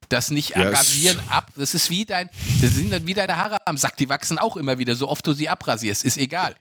[0.09, 1.51] Das nicht Ja, es- rasieren ab.
[1.57, 2.29] Das ist wie dein,
[2.61, 3.97] das sind dann wie deine Haare am Sack.
[3.97, 6.05] Die wachsen auch immer wieder, so oft du sie abrasierst.
[6.05, 6.55] Ist egal.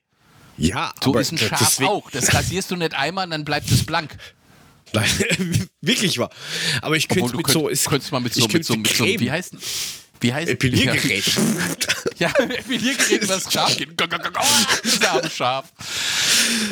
[0.57, 2.09] Ja, So aber ist ein Schaf deswegen- auch.
[2.11, 4.15] Das rasierst du nicht einmal und dann bleibt es blank.
[4.93, 6.29] Nein, wirklich wahr.
[6.81, 8.89] Aber ich könnte mit könnt, so, ist, könntest mal mit ich so, mit so, könnte
[8.89, 9.55] mit so, wie heißt,
[10.21, 11.23] wie heißt Epiliergerät.
[12.19, 13.89] Ja, Epiliergerät über das Schaf geht.
[13.99, 15.73] Oh, das arme Schaf.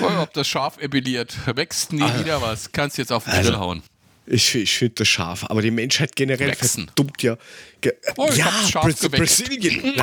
[0.02, 1.36] Oh, ob das Schaf epiliert.
[1.56, 2.72] Wächst nie wieder was.
[2.72, 3.84] Kannst jetzt auf den Also, Grill hauen.
[4.28, 6.86] Ich, ich finde das scharf, aber die Menschheit generell Wechseln.
[6.86, 7.38] verdummt ja.
[7.82, 8.96] Ge Oh, ich ja, scharf.
[9.10, 9.96] Brasilien.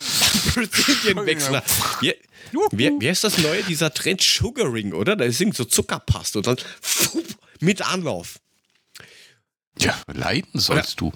[0.00, 1.62] Na, Brasilien Wechsler.
[2.00, 2.14] Wie,
[2.72, 5.16] wie, wie heißt das neue, dieser Trend Sugaring, oder?
[5.16, 6.56] Da ist irgend so Zuckerpaste und dann
[7.60, 8.38] mit Anlauf.
[9.78, 11.12] Ja, leiden sollst du.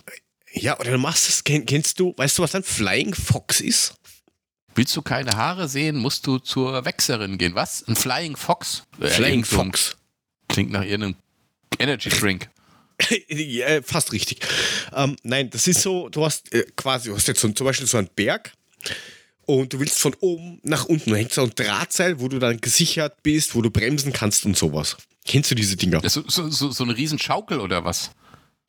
[0.53, 3.95] Ja, oder du machst es, kenn, kennst du, weißt du, was ein Flying Fox ist?
[4.75, 7.55] Willst du keine Haare sehen, musst du zur Wechserin gehen.
[7.55, 7.87] Was?
[7.89, 8.85] Ein Flying Fox?
[9.01, 9.97] Äh, Flying ein- Fox.
[10.49, 11.17] Klingt nach irgendeinem
[11.79, 12.49] Energy Drink.
[13.29, 14.41] ja, äh, fast richtig.
[14.95, 17.87] Ähm, nein, das ist so, du hast äh, quasi, du hast jetzt so, zum Beispiel
[17.87, 18.53] so einen Berg
[19.47, 22.61] und du willst von oben nach unten, da hängt so ein Drahtseil, wo du dann
[22.61, 24.97] gesichert bist, wo du bremsen kannst und sowas.
[25.27, 26.03] Kennst du diese Dinger?
[26.03, 28.11] Ist so, so, so eine Riesenschaukel oder was?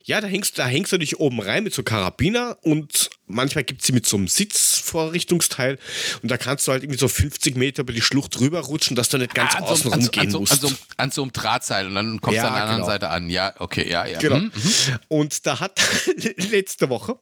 [0.06, 3.80] Ja, da hängst, da hängst du dich oben rein mit so Karabiner und manchmal gibt
[3.80, 5.78] es sie mit so einem Sitzvorrichtungsteil
[6.22, 9.08] und da kannst du halt irgendwie so 50 Meter über die Schlucht rüber rutschen, dass
[9.08, 10.52] du nicht ganz Ah, außen so, so, rumgehen an, so, musst.
[10.52, 12.92] an, so, an so einem Drahtseil und dann kommst Ja, du an der anderen genau.
[12.92, 13.30] Seite an.
[13.30, 14.18] Ja, okay, ja, ja.
[14.18, 14.36] Genau.
[14.36, 14.98] Hm, mhm.
[15.08, 15.80] Und da hat
[16.50, 17.18] letzte Woche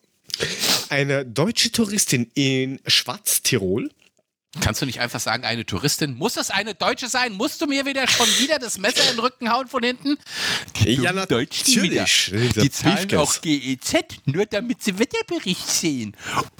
[0.88, 3.90] eine deutsche Touristin in Schwarztirol
[4.60, 6.14] Kannst du nicht einfach sagen, eine Touristin?
[6.14, 7.32] Muss das eine Deutsche sein?
[7.32, 10.18] Musst du mir wieder schon wieder das Messer in den Rücken hauen von hinten?
[10.84, 11.62] Die Ja, natürlich.
[11.64, 12.04] Dieser
[12.60, 13.94] Die zahlen auch GEZ,
[14.26, 16.14] nur damit sie Wetterbericht sehen.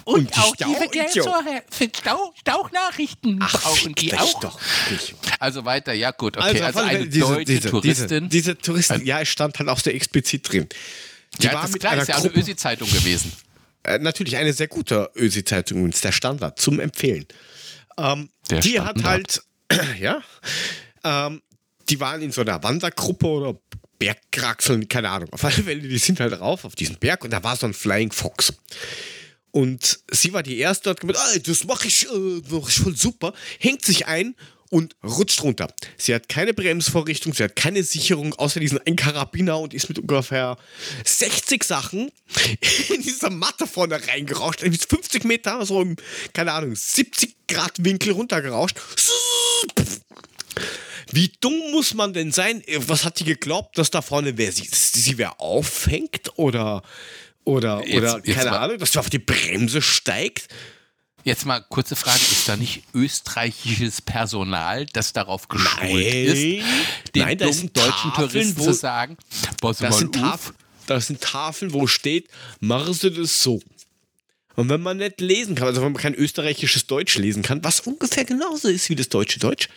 [0.05, 4.39] Und, Und die auch die Stau- Verkehr für Stau, Stauchnachrichten brauchen die auch.
[4.39, 4.59] doch.
[5.39, 6.61] Also weiter, ja gut, okay.
[6.61, 8.07] Also, alle eine diese, deutsche diese, Touristin.
[8.07, 10.67] Diese, diese Touristin, ja, es stand halt auch sehr explizit drin.
[11.37, 13.31] Die ja, war das ist mit klar, einer ist ja eine Gruppe, Ösi-Zeitung gewesen.
[13.83, 17.25] Äh, natürlich eine sehr gute Ösi-Zeitung, der Standard, zum Empfehlen.
[17.97, 19.43] Ähm, die hat Standard.
[19.69, 20.21] halt, ja,
[21.03, 21.41] ähm,
[21.89, 23.59] die waren in so einer Wandergruppe oder
[23.99, 25.29] Bergkraxeln, keine Ahnung.
[25.31, 27.73] Auf alle Fälle, die sind halt rauf auf diesen Berg und da war so ein
[27.73, 28.53] Flying Fox.
[29.51, 32.95] Und sie war die erste, hat gemeint, ah, das mache ich, äh, mach ich voll
[32.95, 34.35] super, hängt sich ein
[34.73, 35.71] und rutscht runter.
[35.97, 39.99] Sie hat keine Bremsvorrichtung, sie hat keine Sicherung, außer diesen einen Karabiner und ist mit
[39.99, 40.57] ungefähr
[41.05, 42.11] 60 Sachen
[42.89, 44.63] in dieser Matte vorne reingerauscht.
[44.63, 45.95] Irgendwie 50 Meter, so im,
[46.33, 48.77] keine Ahnung, 70 Grad Winkel runtergerauscht.
[51.11, 52.63] Wie dumm muss man denn sein?
[52.87, 56.81] Was hat die geglaubt, dass da vorne wer sie, sie wer auffängt oder
[57.43, 60.47] oder oder jetzt keine Ahnung, dass du auf die Bremse steigt?
[61.23, 66.65] Jetzt mal kurze Frage, ist da nicht österreichisches Personal, das darauf geschult ist,
[67.15, 69.17] den Nein, dummen sind deutschen Tafeln, Touristen wo- zu sagen,
[69.61, 70.53] Das sind, Taf
[70.87, 72.27] das sind Tafeln, wo steht,
[72.59, 73.61] machen Sie das so.
[74.55, 77.79] Und wenn man nicht lesen kann, also wenn man kein österreichisches Deutsch lesen kann, was
[77.79, 79.69] ungefähr genauso ist wie das deutsche Deutsch,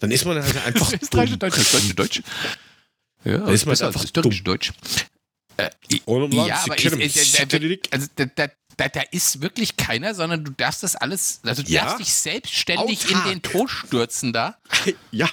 [0.00, 1.50] dann ist man halt einfach österreichische dumm.
[1.50, 2.22] Deutsch, das deutsche Deutsch.
[3.24, 4.72] Ja, Da ist man besser einfach das türkische Deutsch.
[5.56, 6.84] Äh, ja, aber ich,
[7.32, 7.58] da, da,
[7.90, 11.70] also da, da, da, da ist wirklich keiner, sondern du darfst das alles, also du
[11.70, 11.84] Ja.
[11.84, 13.26] darfst dich selbstständig Autark.
[13.26, 14.56] in den Tod stürzen da.
[15.10, 15.28] Ja.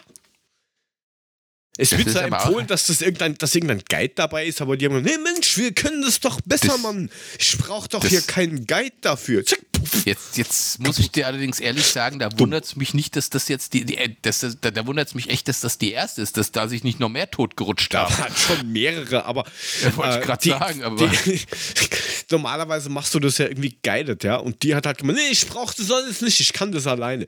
[1.76, 4.86] Es Das wird zwar empfohlen, dass, das irgendein, dass irgendein Guide dabei ist, aber die
[4.86, 7.10] haben gesagt, nee Mensch, wir können das doch besser, Das- Mann.
[7.40, 9.46] Ich brauche doch hier keinen Guide dafür.
[9.46, 9.60] Zack.
[10.06, 13.50] Jetzt, jetzt muss ich dir allerdings ehrlich sagen, da wundert es mich nicht, dass das
[13.50, 15.92] jetzt die, die äh, dass das, da, da wundert es mich echt, dass das die
[15.92, 18.18] erste ist, dass da sich nicht noch mehr totgerutscht Da haben.
[18.18, 19.44] waren schon mehrere, aber.
[19.84, 21.42] Ja, wollte ich äh, grad die- sagen, aber- Die,
[22.32, 24.38] normalerweise machst du das ja irgendwie guided, ja.
[24.38, 27.28] Und die hat halt gemeint, nee, ich brauche das alles nicht, ich kann das alleine.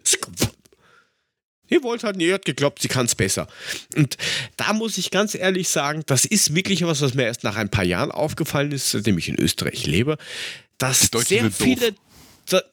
[1.69, 3.47] Die wollte halt, die hat geglaubt, sie kann es besser.
[3.95, 4.17] Und
[4.57, 7.69] da muss ich ganz ehrlich sagen, das ist wirklich was, was mir erst nach ein
[7.69, 10.17] paar Jahren aufgefallen ist, seitdem ich in Österreich lebe,
[10.77, 11.55] dass sehr doof.
[11.55, 11.95] viele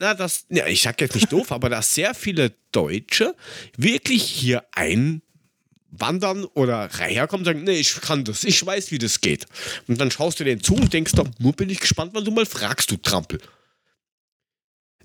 [0.01, 3.35] na, das, ja, ich sag jetzt nicht doof, aber dass sehr viele Deutsche
[3.77, 9.21] wirklich hier einwandern oder herkommen und sagen, nee, ich kann das, ich weiß, wie das
[9.21, 9.47] geht.
[9.89, 12.31] Und dann schaust du denen zu und denkst doch, nur bin ich gespannt, wann du
[12.31, 13.41] mal fragst, du Trampel.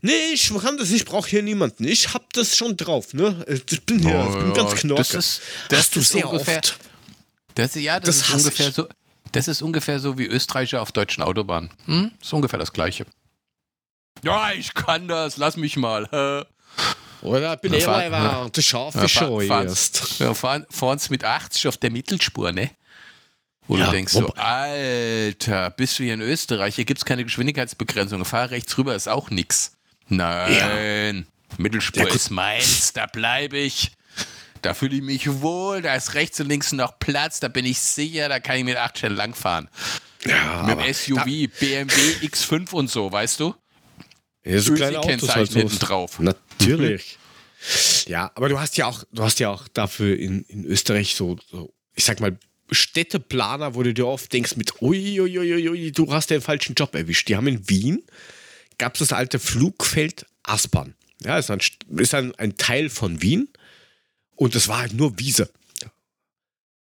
[0.02, 1.84] Nee, ich kann das, ich brauche hier niemanden.
[1.86, 3.44] Ich hab das schon drauf, ne?
[3.48, 5.02] Ich bin hier, ich bin ganz knorke.
[5.02, 6.78] Das ist, das Hast du sehr ungefähr, oft.
[7.56, 8.76] Das, ja, das, Das ist ungefähr ich.
[8.76, 8.88] so.
[9.32, 11.70] Das ist ungefähr so wie Österreicher auf deutschen Autobahnen.
[11.86, 12.12] Hm?
[12.22, 13.06] Ist ungefähr das Gleiche.
[14.24, 16.06] Ja, ich kann das, lass mich mal.
[16.12, 16.46] Äh.
[17.26, 20.20] Oder bin Ja, ich mal der Schafe Ja, fahr- scheust.
[20.20, 22.70] Ja, fahren, fahren's mit 80 auf der Mittelspur, ne?
[23.68, 26.76] Wo Ja, du denkst so, Alter, bist du hier in Österreich?
[26.76, 28.24] Hier gibt's keine Geschwindigkeitsbegrenzung.
[28.24, 29.74] Fahr rechts rüber, ist auch nix.
[30.10, 31.26] Nein,
[31.58, 32.15] Mittelspur Ja, gut.
[32.15, 33.91] ist meins, da bleibe ich.
[34.62, 37.80] Da fühle ich mich wohl, da ist rechts und links noch Platz, da bin ich
[37.80, 39.70] sicher, da kann ich mit 8 Stellen langfahren.
[40.26, 41.26] Ja, Mit dem SUV,
[41.60, 41.93] BMW
[42.26, 43.54] X5 und so, weißt du?
[44.43, 46.20] Ja, so kleine Autos halt hinten drauf.
[46.20, 47.17] Natürlich.
[48.08, 51.38] ja, aber du hast ja auch, du hast ja auch dafür in, in Österreich so,
[51.50, 52.38] so, ich sag mal,
[52.72, 56.76] Städteplaner, wo du dir oft denkst mit, ui, ui, ui, ui, du hast den falschen
[56.76, 57.30] Job erwischt.
[57.30, 58.04] Die haben in Wien,
[58.78, 60.96] gab es das alte Flugfeld Aspern.
[61.24, 61.60] Ja, ist ein,
[61.98, 63.50] ist ein, ein Teil von Wien
[64.36, 65.50] und das war halt nur Wiese.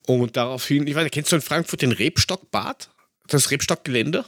[0.07, 2.88] Und daraufhin, ich weiß nicht, kennst du in Frankfurt den Rebstockbad?
[3.29, 4.25] Das Rebstockgelände?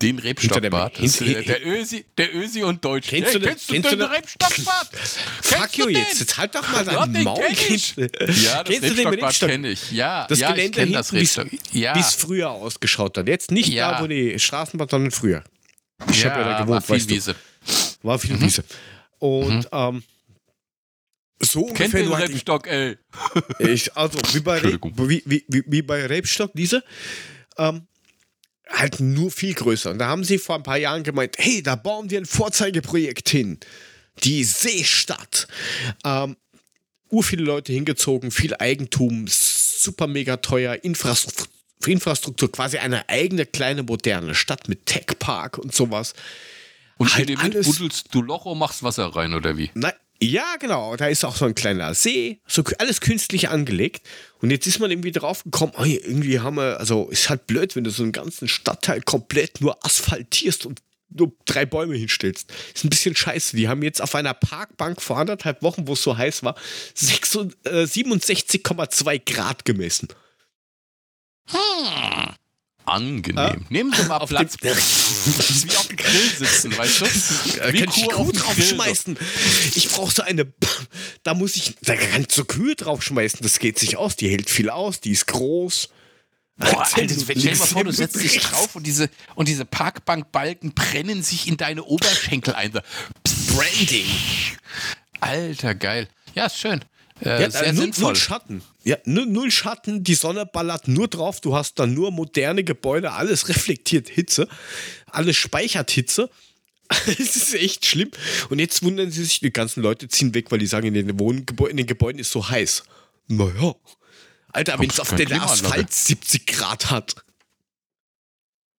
[0.00, 3.08] Den Das ist, äh, Der Ösi, der Ösi und Deutsch.
[3.08, 4.96] Kennst Hey, du den- kennst du kennst den du den- Rebstockbart?
[4.96, 7.44] Fuck Kennst you jetzt, jetzt halt doch mal Ja, dein den Maul.
[7.50, 7.58] ich.
[7.58, 8.32] Kennst du- Ja, das
[8.64, 9.48] Kennst Rebstockbad Rebstock?
[9.50, 9.90] kenne ich.
[9.92, 11.74] Ja, Das ja, Gelände ich das hinten, wie's- Rebstock.
[11.74, 13.28] Ja, wie es früher ausgeschaut hat.
[13.28, 13.92] Jetzt nicht Ja.
[13.98, 15.44] da, wo die Straßenbahn, sondern früher.
[16.10, 17.14] Ich ja, habe ja da war gewohnt, viel weißt du.
[17.14, 17.34] Wiese.
[18.02, 18.64] War viel Wiese.
[19.18, 20.02] Und ähm,
[21.42, 22.96] so Kennt ungefähr den nur halt in- Rebstock, ey.
[23.58, 26.82] ich, also wie bei, wie, wie, wie bei Rebstock, diese,
[27.58, 27.86] ähm,
[28.68, 29.90] halt nur viel größer.
[29.90, 33.28] Und da haben sie vor ein paar Jahren gemeint, hey, da bauen wir ein Vorzeigeprojekt
[33.28, 33.58] hin.
[34.22, 35.48] Die Seestadt.
[36.04, 36.36] Ähm,
[37.10, 41.48] ur viele Leute hingezogen, viel Eigentum, super mega teuer, Infrastruktur,
[41.86, 46.14] Infrastruktur, quasi eine eigene kleine moderne Stadt mit Techpark und sowas.
[46.98, 49.70] Und Halt in dem alles- buddelst du Loch und machst Wasser rein, oder wie?
[49.74, 50.94] Na, ja, genau.
[50.96, 54.06] Da ist auch so ein kleiner See, so alles künstlich angelegt.
[54.42, 57.74] Und jetzt ist man irgendwie drauf gekommen, oh, irgendwie haben wir, also ist halt blöd,
[57.74, 60.80] wenn du so einen ganzen Stadtteil komplett nur asphaltierst und
[61.12, 62.52] nur drei Bäume hinstellst.
[62.74, 63.56] Ist ein bisschen scheiße.
[63.56, 66.54] Die haben jetzt auf einer Parkbank vor anderthalb Wochen, wo es so heiß war,
[66.94, 70.08] 66, äh, 67,2 Grad gemessen.
[72.86, 73.66] Angenehm.
[73.68, 74.56] Nehmen Sie mal Auf Platz.
[74.62, 74.78] Das
[75.50, 77.04] ist wie auf dem Grill sitzen, weißt du?
[77.58, 78.64] Da Wie kann ich Kuh auf Kuh dem drauf Grill.
[78.66, 79.18] schmeißen.
[79.74, 80.52] Ich brauche so eine.
[81.22, 81.74] Da muss ich.
[81.82, 83.40] Da kann ich so Kühe draufschmeißen.
[83.42, 84.16] Das geht sich aus.
[84.16, 85.00] Die hält viel aus.
[85.00, 85.90] Die ist groß.
[86.56, 90.74] Boah, Alter, stell dir mal vor, du setzt dich drauf und diese, und diese Parkbankbalken
[90.74, 92.72] brennen sich in deine Oberschenkel ein.
[92.72, 94.04] Branding.
[95.20, 96.06] Alter, geil.
[96.34, 96.84] Ja, ist schön.
[97.22, 98.02] Äh, Ja, sehr null, sinnvoll.
[98.04, 98.62] null Schatten.
[98.82, 100.04] Ja, null, Schatten.
[100.04, 101.40] Die Sonne ballert nur drauf.
[101.40, 103.12] Du hast dann nur moderne Gebäude.
[103.12, 104.48] Alles reflektiert Hitze.
[105.06, 106.30] Alles speichert Hitze.
[107.06, 108.10] Es ist echt schlimm.
[108.48, 111.20] Und jetzt wundern sie sich, die ganzen Leute ziehen weg, weil die sagen, in den,
[111.20, 112.82] Wohngebäu in den Gebäuden ist so heiß.
[113.28, 113.74] Naja.
[114.52, 115.30] Alter, wenn es auf der.
[115.40, 117.14] Asphalt 70 Grad hat.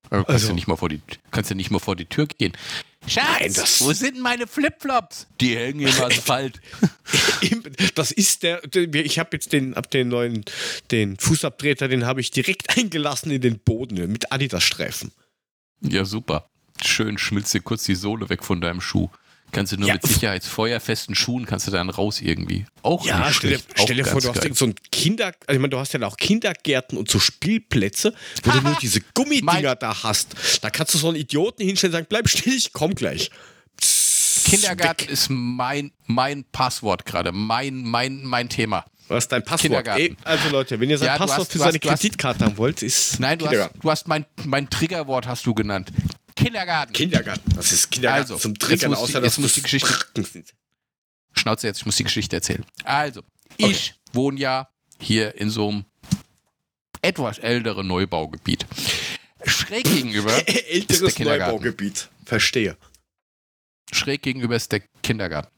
[0.06, 1.00] Äh, kannst, Also- du nicht mal vor die,
[1.32, 2.52] kannst du nicht mal vor die Tür gehen.
[3.08, 5.28] Schatz, Nein, das- wo sind meine Flipflops?
[5.40, 6.62] Die hängen im Asphalt.
[7.42, 7.64] Eben,
[7.96, 10.46] Das ist der, der ich habe jetzt den, ab den neuen,
[10.92, 15.12] den Fußabtreter, den habe ich direkt eingelassen in den Boden mit Adidas-Streifen.
[15.82, 16.48] ja, super.
[16.84, 19.10] Schön schmilzt dir kurz die Sohle weg von deinem Schuh.
[19.52, 19.96] Kannst du nur Ja.
[19.96, 22.66] mit sicherheitsfeuerfesten Schuhen, kannst du dann raus irgendwie.
[22.84, 23.80] Auch Ja, nicht stell dir, schlecht.
[23.82, 24.54] Stell dir vor, du hast geil.
[24.54, 28.52] so ein Kinder, also ich meine, du hast ja auch Kindergärten und so Spielplätze, wo
[28.52, 30.36] du nur diese Gummidinger da hast.
[30.62, 33.30] Da kannst du so einen Idioten hinstellen und sagen, bleib still, ich komm gleich.
[34.46, 35.12] Kindergarten weg.
[35.12, 38.86] ist mein, mein Passwort gerade, mein, mein, mein Thema.
[39.08, 39.88] Was ist dein Passwort?
[39.90, 42.46] Ey, also Leute, wenn ihr sein Ja, Passwort hast- für seine hast- du hast- Kreditkarte
[42.46, 45.92] haben wollt, ist Nein, du hast, du hast mein, mein Triggerwort hast du genannt.
[46.44, 46.94] Kindergarten.
[46.94, 47.56] Kindergarten.
[47.56, 48.60] Das ist Kindergarten Also, zum die-
[49.02, 49.94] außer jetzt dass muss die Geschichte-.
[51.34, 52.66] Schnauze jetzt, ich muss die Geschichte erzählen.
[52.84, 53.22] Also,
[53.54, 53.72] Okay.
[53.72, 54.70] ich wohne ja
[55.00, 55.86] hier in so einem
[57.02, 58.66] etwas ältere Neubaugebiet.
[59.46, 61.54] Schräg gegenüber ist der Älteres Kindergarten.
[61.56, 62.10] Neubaugebiet.
[62.26, 62.78] Verstehe.
[63.92, 65.52] Schräg gegenüber ist der Kindergarten.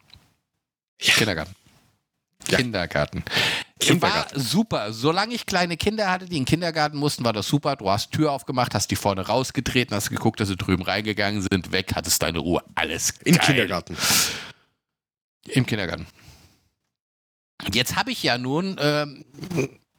[1.02, 1.14] Ja.
[1.14, 1.56] Kindergarten.
[2.48, 2.58] Ja.
[2.58, 3.24] Kindergarten.
[4.00, 4.94] War super.
[4.94, 7.76] Solange ich kleine Kinder hatte, die in den Kindergarten mussten, war das super.
[7.76, 11.72] Du hast Tür aufgemacht, hast die vorne rausgetreten, hast geguckt, dass sie drüben reingegangen sind,
[11.72, 12.64] weg, hattest deine Ruhe.
[12.76, 13.46] Alles Im geil.
[13.46, 13.98] Kindergarten.
[15.48, 16.08] Im Kindergarten.
[17.72, 19.26] Jetzt habe ich ja nun ähm,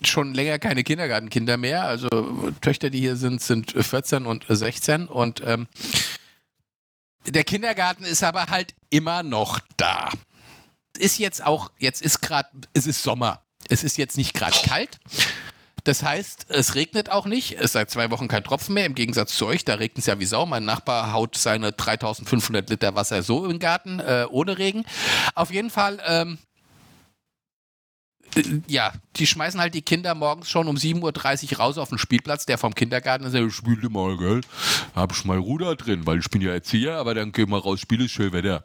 [0.03, 1.85] schon länger keine Kindergartenkinder mehr.
[1.85, 2.09] Also
[2.61, 5.09] Töchter, die hier sind, sind 14 und 16.
[5.09, 5.67] Und ähm,
[7.27, 10.11] der Kindergarten ist aber halt immer noch da.
[10.99, 13.44] Ist jetzt auch, jetzt ist gerade, es ist Sommer.
[13.69, 14.99] Es ist jetzt nicht gerade kalt.
[15.85, 17.53] Das heißt, es regnet auch nicht.
[17.53, 18.87] Es ist seit zwei Wochen kein Tropfen mehr.
[18.87, 20.47] Im Gegensatz zu euch, da regnet es ja wie Sau.
[20.47, 24.85] Mein Nachbar haut seine 3500 Liter Wasser so im Garten, äh, ohne Regen.
[25.35, 26.39] Auf jeden Fall, ähm,
[28.35, 31.99] äh, ja, die schmeißen halt die Kinder morgens schon um 7.30 Uhr raus auf den
[31.99, 33.35] Spielplatz, der vom Kindergarten ist.
[33.35, 34.41] Ich spiele mal, gell?
[34.95, 37.79] Hab ich mal Ruder drin, weil ich bin ja Erzieher, aber dann geh mal raus,
[37.81, 38.65] spiele, schön Wetter.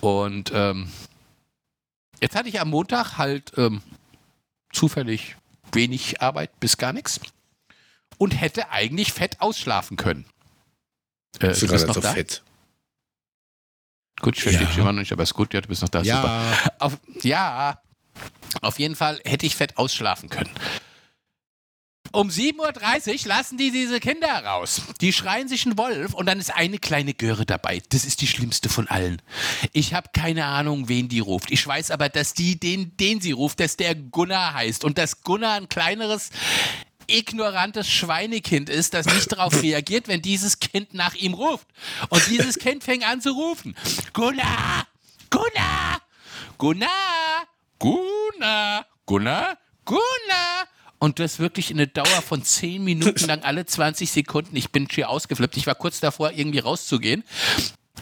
[0.00, 0.88] Und ähm,
[2.22, 3.82] jetzt hatte ich am Montag halt ähm,
[4.72, 5.36] zufällig
[5.72, 7.20] wenig Arbeit bis gar nichts
[8.18, 10.24] und hätte eigentlich fett ausschlafen können.
[11.40, 12.12] Äh, Bist du gerade noch so da?
[12.12, 12.42] fett?
[14.20, 14.68] Gut, ich verstehe Ja.
[14.68, 16.00] dich immer noch nicht, aber ist gut, ja, du bist noch da.
[16.04, 16.12] Super.
[16.14, 16.72] Ja.
[16.78, 17.82] Auf, ja,
[18.60, 20.50] auf jeden Fall hätte ich fett ausschlafen können.
[22.12, 24.82] Um 7.30 Uhr lassen die diese Kinder raus.
[25.00, 27.82] Die schreien sich einen Wolf und dann ist eine kleine Göre dabei.
[27.88, 29.22] Das ist die schlimmste von allen.
[29.72, 31.50] Ich habe keine Ahnung, wen die ruft.
[31.50, 34.84] Ich weiß aber, dass die, den, den sie ruft, dass der Gunnar heißt.
[34.84, 36.30] Und dass Gunnar ein kleineres,
[37.06, 41.66] ignorantes Schweinekind ist, das nicht darauf reagiert, wenn dieses Kind nach ihm ruft.
[42.10, 43.74] Und dieses Kind fängt an zu rufen.
[44.12, 44.86] Gunnar!
[45.30, 46.02] Gunnar!
[46.58, 46.88] Gunnar!
[47.78, 48.86] Gunnar!
[49.06, 49.56] Gunnar!
[49.84, 50.21] Gunnar!
[51.02, 54.54] Und das wirklich in eine Dauer von 10 Minuten lang alle 20 Sekunden.
[54.54, 55.56] Ich bin schier ausgeflippt.
[55.56, 57.24] Ich war kurz davor, irgendwie rauszugehen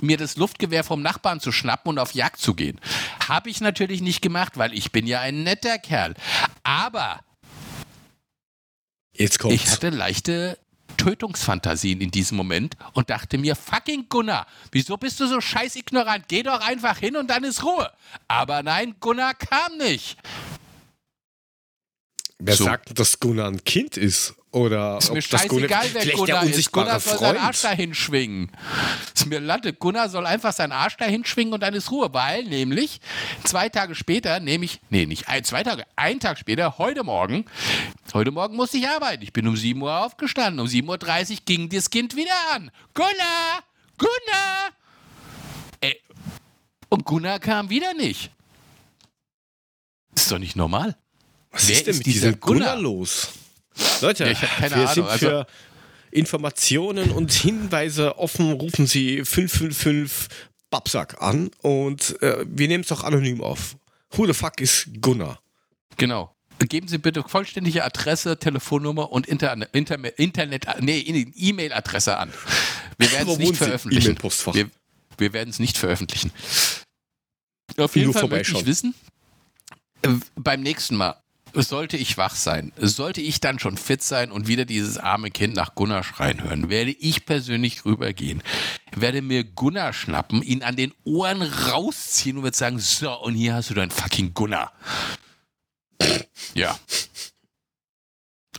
[0.03, 2.79] mir das Luftgewehr vom Nachbarn zu schnappen und auf Jagd zu gehen.
[3.27, 6.15] Habe ich natürlich nicht gemacht, weil ich bin ja ein netter Kerl.
[6.63, 7.21] Aber
[9.13, 10.59] Jetzt ich hatte leichte
[10.97, 16.27] Tötungsfantasien in diesem Moment und dachte mir, fucking Gunnar, wieso bist du so scheiß ignorant?
[16.29, 17.91] Geh doch einfach hin und dann ist Ruhe.
[18.29, 20.17] Aber nein, Gunnar kam nicht.
[22.41, 22.65] Wer So.
[22.65, 24.35] sagt, dass Gunnar ein Kind ist?
[24.53, 26.73] Oder Ist mir ob das scheißegal, wer vielleicht Gunnar ist.
[26.73, 27.73] Gunnar soll seinen Arsch Freund.
[27.73, 28.51] dahin schwingen.
[29.15, 29.73] Ist mir Latte.
[29.73, 33.01] Gunnar soll einfach seinen Arsch dahin schwingen und dann ist Ruhe, weil nämlich
[33.45, 37.45] zwei Tage später, nämlich, nee, nicht ein, zwei Tage, ein Tag später, heute Morgen,
[38.13, 39.23] heute Morgen musste ich arbeiten.
[39.23, 40.59] Ich bin um 7 Uhr aufgestanden.
[40.59, 42.73] Um 7.30 Uhr ging das Kind wieder an.
[42.95, 43.63] Gunnar!
[43.99, 44.71] Gunnar!
[45.81, 45.97] Ey,
[46.89, 48.33] und Gunnar kam wieder nicht.
[50.17, 50.97] Ist doch nicht normal.
[51.53, 52.83] Was Wer ist denn ist mit dieser diesem Gunnar Gunnar?
[52.83, 53.29] los?
[54.01, 55.47] Leute, Ja, ich hab keine wir Ahnung, sind also- für
[56.13, 58.53] Informationen und Hinweise offen.
[58.53, 60.29] Rufen Sie 555
[60.71, 63.77] Babsack an und äh, wir nehmen es doch anonym auf.
[64.13, 65.41] Who the fuck is Gunnar?
[65.97, 66.35] Genau.
[66.69, 70.99] Geben Sie bitte vollständige Adresse, Telefonnummer und Interne, Internet, Internet, nee,
[71.35, 72.33] E-Mail-Adresse an.
[72.99, 74.09] Wir werden es nicht veröffentlichen.
[74.11, 74.55] E-Mail-Postfach.
[74.55, 74.71] Wir,
[75.17, 76.33] wir werden es nicht veröffentlichen.
[77.79, 78.95] Auf jeden Nur Fall möchte ich wissen,
[80.03, 81.17] äh, beim nächsten Mal
[81.55, 85.55] sollte ich wach sein, sollte ich dann schon fit sein und wieder dieses arme Kind
[85.55, 88.43] nach Gunnar schreien hören, werde ich persönlich rübergehen,
[88.95, 93.55] werde mir Gunnar schnappen, ihn an den Ohren rausziehen und würde sagen, so, und hier
[93.55, 94.73] hast du dein fucking Gunnar.
[96.55, 96.79] Ja.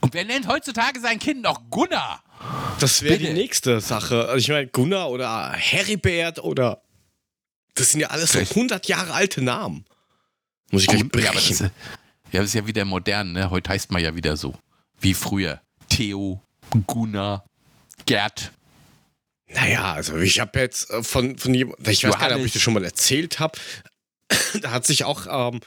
[0.01, 2.23] Und wer nennt heutzutage sein Kind noch Gunnar?
[2.79, 4.27] Das wäre die nächste Sache.
[4.27, 6.81] Also ich meine, Gunnar oder Heribert oder.
[7.75, 9.85] Das sind ja alles so Vielleicht- 100 Jahre alte Namen.
[10.71, 11.65] Muss ich gleich ja, aber das, brechen.
[11.65, 11.71] ja,
[12.39, 13.49] das ist ja wieder modern, ne?
[13.49, 14.55] Heute heißt man ja wieder so.
[14.99, 15.61] Wie früher.
[15.89, 16.41] Theo,
[16.88, 17.45] Gunnar,
[18.05, 18.51] Gerd.
[19.53, 22.53] Naja, also ich habe jetzt äh, von, von jemandem, ich weiß gar nicht, ob ich
[22.53, 23.57] das schon mal erzählt habe,
[24.61, 25.59] da hat sich auch, ähm,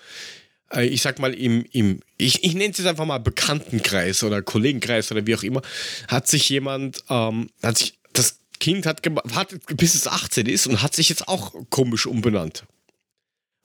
[0.72, 4.42] äh, ich sag mal, im, im ich, ich nenne es jetzt einfach mal Bekanntenkreis oder
[4.42, 5.62] Kollegenkreis oder wie auch immer,
[6.08, 10.80] hat sich jemand, ähm, hat sich, das Kind hat gewartet, bis es 18 ist und
[10.80, 12.64] hat sich jetzt auch komisch umbenannt.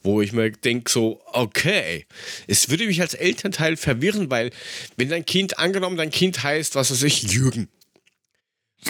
[0.01, 2.05] Wo ich mir denke, so, okay,
[2.47, 4.51] es würde mich als Elternteil verwirren, weil,
[4.95, 7.67] wenn dein Kind, angenommen, dein Kind heißt, was weiß ich, Jürgen.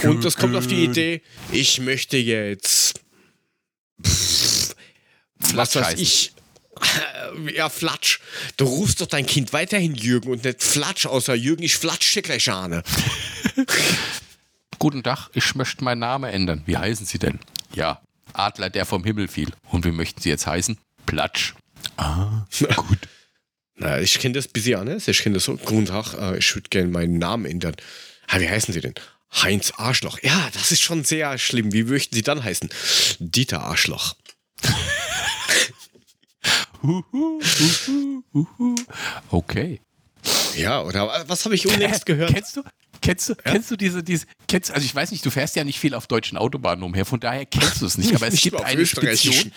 [0.03, 3.01] Und das kommt auf die Idee, ich möchte jetzt,
[4.05, 4.76] pff,
[5.53, 6.34] was weiß ich,
[7.55, 8.20] ja, Flatsch.
[8.57, 12.22] Du rufst doch dein Kind weiterhin Jürgen und nicht Flatsch, außer Jürgen, ich flatsch dir
[12.22, 12.84] gleich Ahne.
[14.80, 16.64] Guten Tag, ich möchte meinen Namen ändern.
[16.66, 17.39] Wie heißen Sie denn?
[17.74, 18.01] Ja,
[18.34, 19.51] Adler, der vom Himmel fiel.
[19.72, 20.78] Und wie möchten Sie jetzt heißen?
[21.10, 21.55] Platsch.
[21.97, 22.45] Ah,
[22.76, 22.99] gut.
[23.76, 25.07] Na, ich kenne das bisher nicht.
[25.07, 25.57] Ich kenne das so.
[25.57, 27.76] Guten Tag, äh, ich würde gerne meinen Namen ändern.
[28.28, 28.93] Ah, wie heißen Sie denn?
[29.32, 30.20] Heinz Arschloch.
[30.22, 31.74] Ja, das ist schon sehr schlimm.
[31.74, 32.70] Wie möchten Sie dann heißen?
[33.20, 34.16] Dieter Arschloch.
[39.32, 39.82] Okay.
[40.55, 42.34] Ja, oder was habe ich unlängst gehört?
[42.34, 42.64] Kennst du,
[43.02, 45.80] kennst du, kennst du diese, diese, kennst, also ich weiß nicht, du fährst ja nicht
[45.80, 48.62] viel auf deutschen Autobahnen umher, von daher kennst du es nicht, aber es Nicht gibt
[48.62, 48.86] eine.
[48.86, 49.52] Spedition.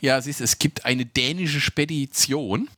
[0.00, 2.68] Ja, siehst, du, es gibt eine dänische Spedition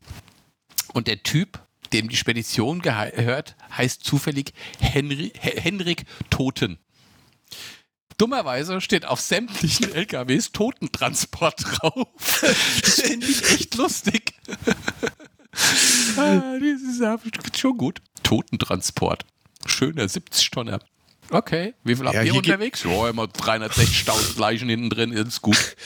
[0.92, 1.60] und der Typ,
[1.92, 6.78] dem die Spedition gehört, heißt zufällig Henry, He- Henrik Toten.
[8.18, 12.06] Dummerweise steht auf sämtlichen LKWs Totentransport drauf.
[12.82, 14.32] Das finde ich echt lustig.
[16.16, 17.18] ah, das ist ja
[17.56, 18.00] schon gut.
[18.22, 19.24] Totentransport.
[19.68, 20.80] Schöner 70 Tonner.
[21.30, 22.84] Okay, wie viel habt Ja, ihr unterwegs?
[22.84, 25.56] Ja, immer 360.000 Leichen hinten drin, ist gut.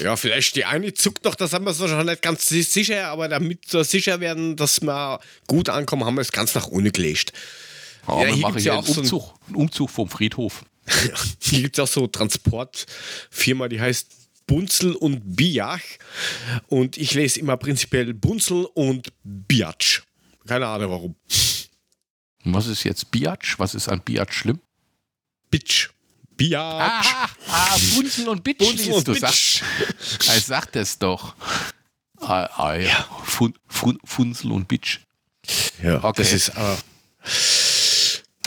[0.00, 3.08] Ja, vielleicht die eine zuckt noch, das haben wir so schon nicht ganz si- sicher,
[3.08, 6.90] aber damit wir sicher werden, dass wir gut ankommen, haben wir es ganz nach unten
[6.90, 7.34] gelegt.
[8.08, 9.90] Ja, Ja, wir hier machen gibt's hier ja einen auch so ein- Umzug, einen Umzug
[9.90, 10.64] vom Friedhof.
[11.42, 14.06] Hier gibt es auch so Transportfirma, die heißt
[14.46, 15.82] Bunzel und Biach.
[16.68, 20.00] Und ich lese immer prinzipiell Bunzel und Biatsch.
[20.46, 21.14] Keine Ahnung warum.
[22.44, 23.58] Und Was ist jetzt Biatch?
[23.58, 24.60] Was ist an Biatch schlimm?
[25.50, 25.90] Bitch.
[26.36, 27.06] Biatsch.
[27.06, 28.60] Ah, ah Bunzel und Bitch.
[28.60, 29.12] Liest und du.
[29.12, 29.62] Bitch.
[29.98, 31.34] Sag, er sagt es doch.
[32.18, 33.06] Ah, ah, ja.
[33.24, 35.00] Fun, Fun, Funzel und Bitch.
[35.82, 36.22] Ja, Okay.
[36.22, 36.48] das ist.
[36.50, 36.76] Äh,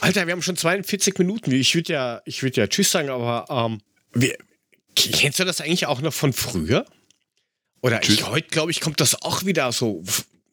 [0.02, 1.52] Alter, wir haben schon 42 Minuten.
[1.52, 3.82] Ich würde ja, ich würd ja Tschüss sagen, aber ähm,
[4.14, 4.38] wir,
[4.96, 6.86] kennst du das eigentlich auch noch von früher?
[7.82, 10.04] Oder heute, glaube ich, kommt das auch wieder so.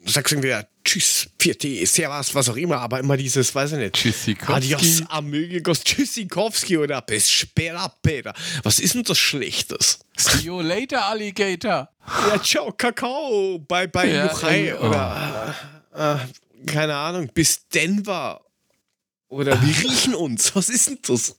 [0.03, 3.95] Du sagst irgendwie Tschüss, 4T, Servus, was auch immer, aber immer dieses, weiß ich nicht.
[3.95, 4.53] Tschüssikowski.
[4.75, 8.35] Adios, amigos, Tschüssikowski oder bis später, Peter.
[8.63, 10.01] Was ist denn das Schlechtes?
[10.17, 11.91] See you later, Alligator.
[12.29, 14.87] Ja, ciao, Kakao, bye bye, Ja, Juchai oh.
[14.87, 15.55] oder
[15.95, 16.19] äh, äh,
[16.67, 18.41] keine Ahnung, bis Denver.
[19.29, 20.57] Oder wir riechen uns.
[20.57, 21.37] Was ist denn das?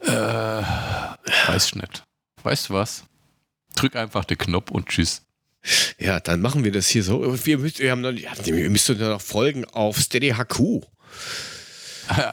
[0.00, 0.10] Äh,
[1.48, 2.04] weiß ich nicht.
[2.42, 3.04] Weißt du was?
[3.74, 5.22] Drück einfach den Knopf und tschüss.
[5.98, 7.36] Ja, dann machen wir das hier so.
[7.46, 10.82] Wir, müssen, wir, haben noch, ja, wir müssen noch folgen auf Steady HQ.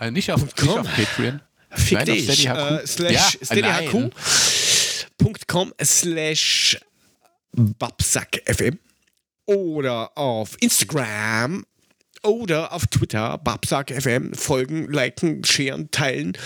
[0.02, 1.42] Äh, nicht, auf, nicht auf Patreon.
[1.72, 2.24] Fick Nein, auf dich.
[2.24, 2.58] Steady HQ.
[2.58, 6.80] Äh, slash Ja, steadyhq.com slash
[7.52, 8.80] babsackfm
[9.46, 11.66] oder auf Instagram
[12.24, 16.38] oder auf Twitter babsackfm folgen, liken, sharen, teilen.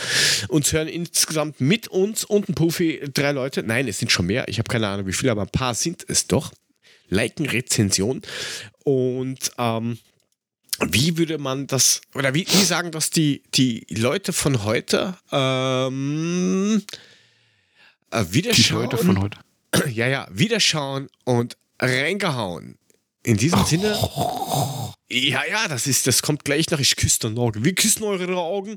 [0.50, 3.64] Uns hören insgesamt mit uns und ein Puffy drei Leute.
[3.64, 4.48] Nein, es sind schon mehr.
[4.48, 6.52] Ich habe keine Ahnung, wie viele, aber ein paar sind es doch.
[7.14, 8.22] Liken, Rezension
[8.84, 9.98] und ähm,
[10.86, 15.16] wie würde man das, oder wie, wie sagen das die, die Leute von heute?
[15.32, 16.84] Ähm,
[18.12, 18.82] äh, Die wiederschauen.
[18.84, 19.38] Leute von heute.
[19.90, 22.78] Ja, ja, wiederschauen und reingehauen.
[23.24, 23.98] In diesem Sinne.
[25.10, 26.80] Ja, ja, das ist, das kommt gleich noch.
[26.80, 27.64] Ich küsse deine Augen.
[27.64, 28.76] Wir küssen eure Augen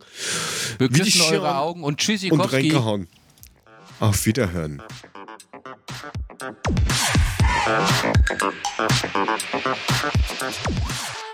[0.78, 2.55] Wir küssen eure Augen und und Tschüssikowski.
[2.57, 3.09] reingehauen.
[4.01, 4.82] Auf Wiederhören.
[7.67, 8.45] Thank
[11.21, 11.26] you.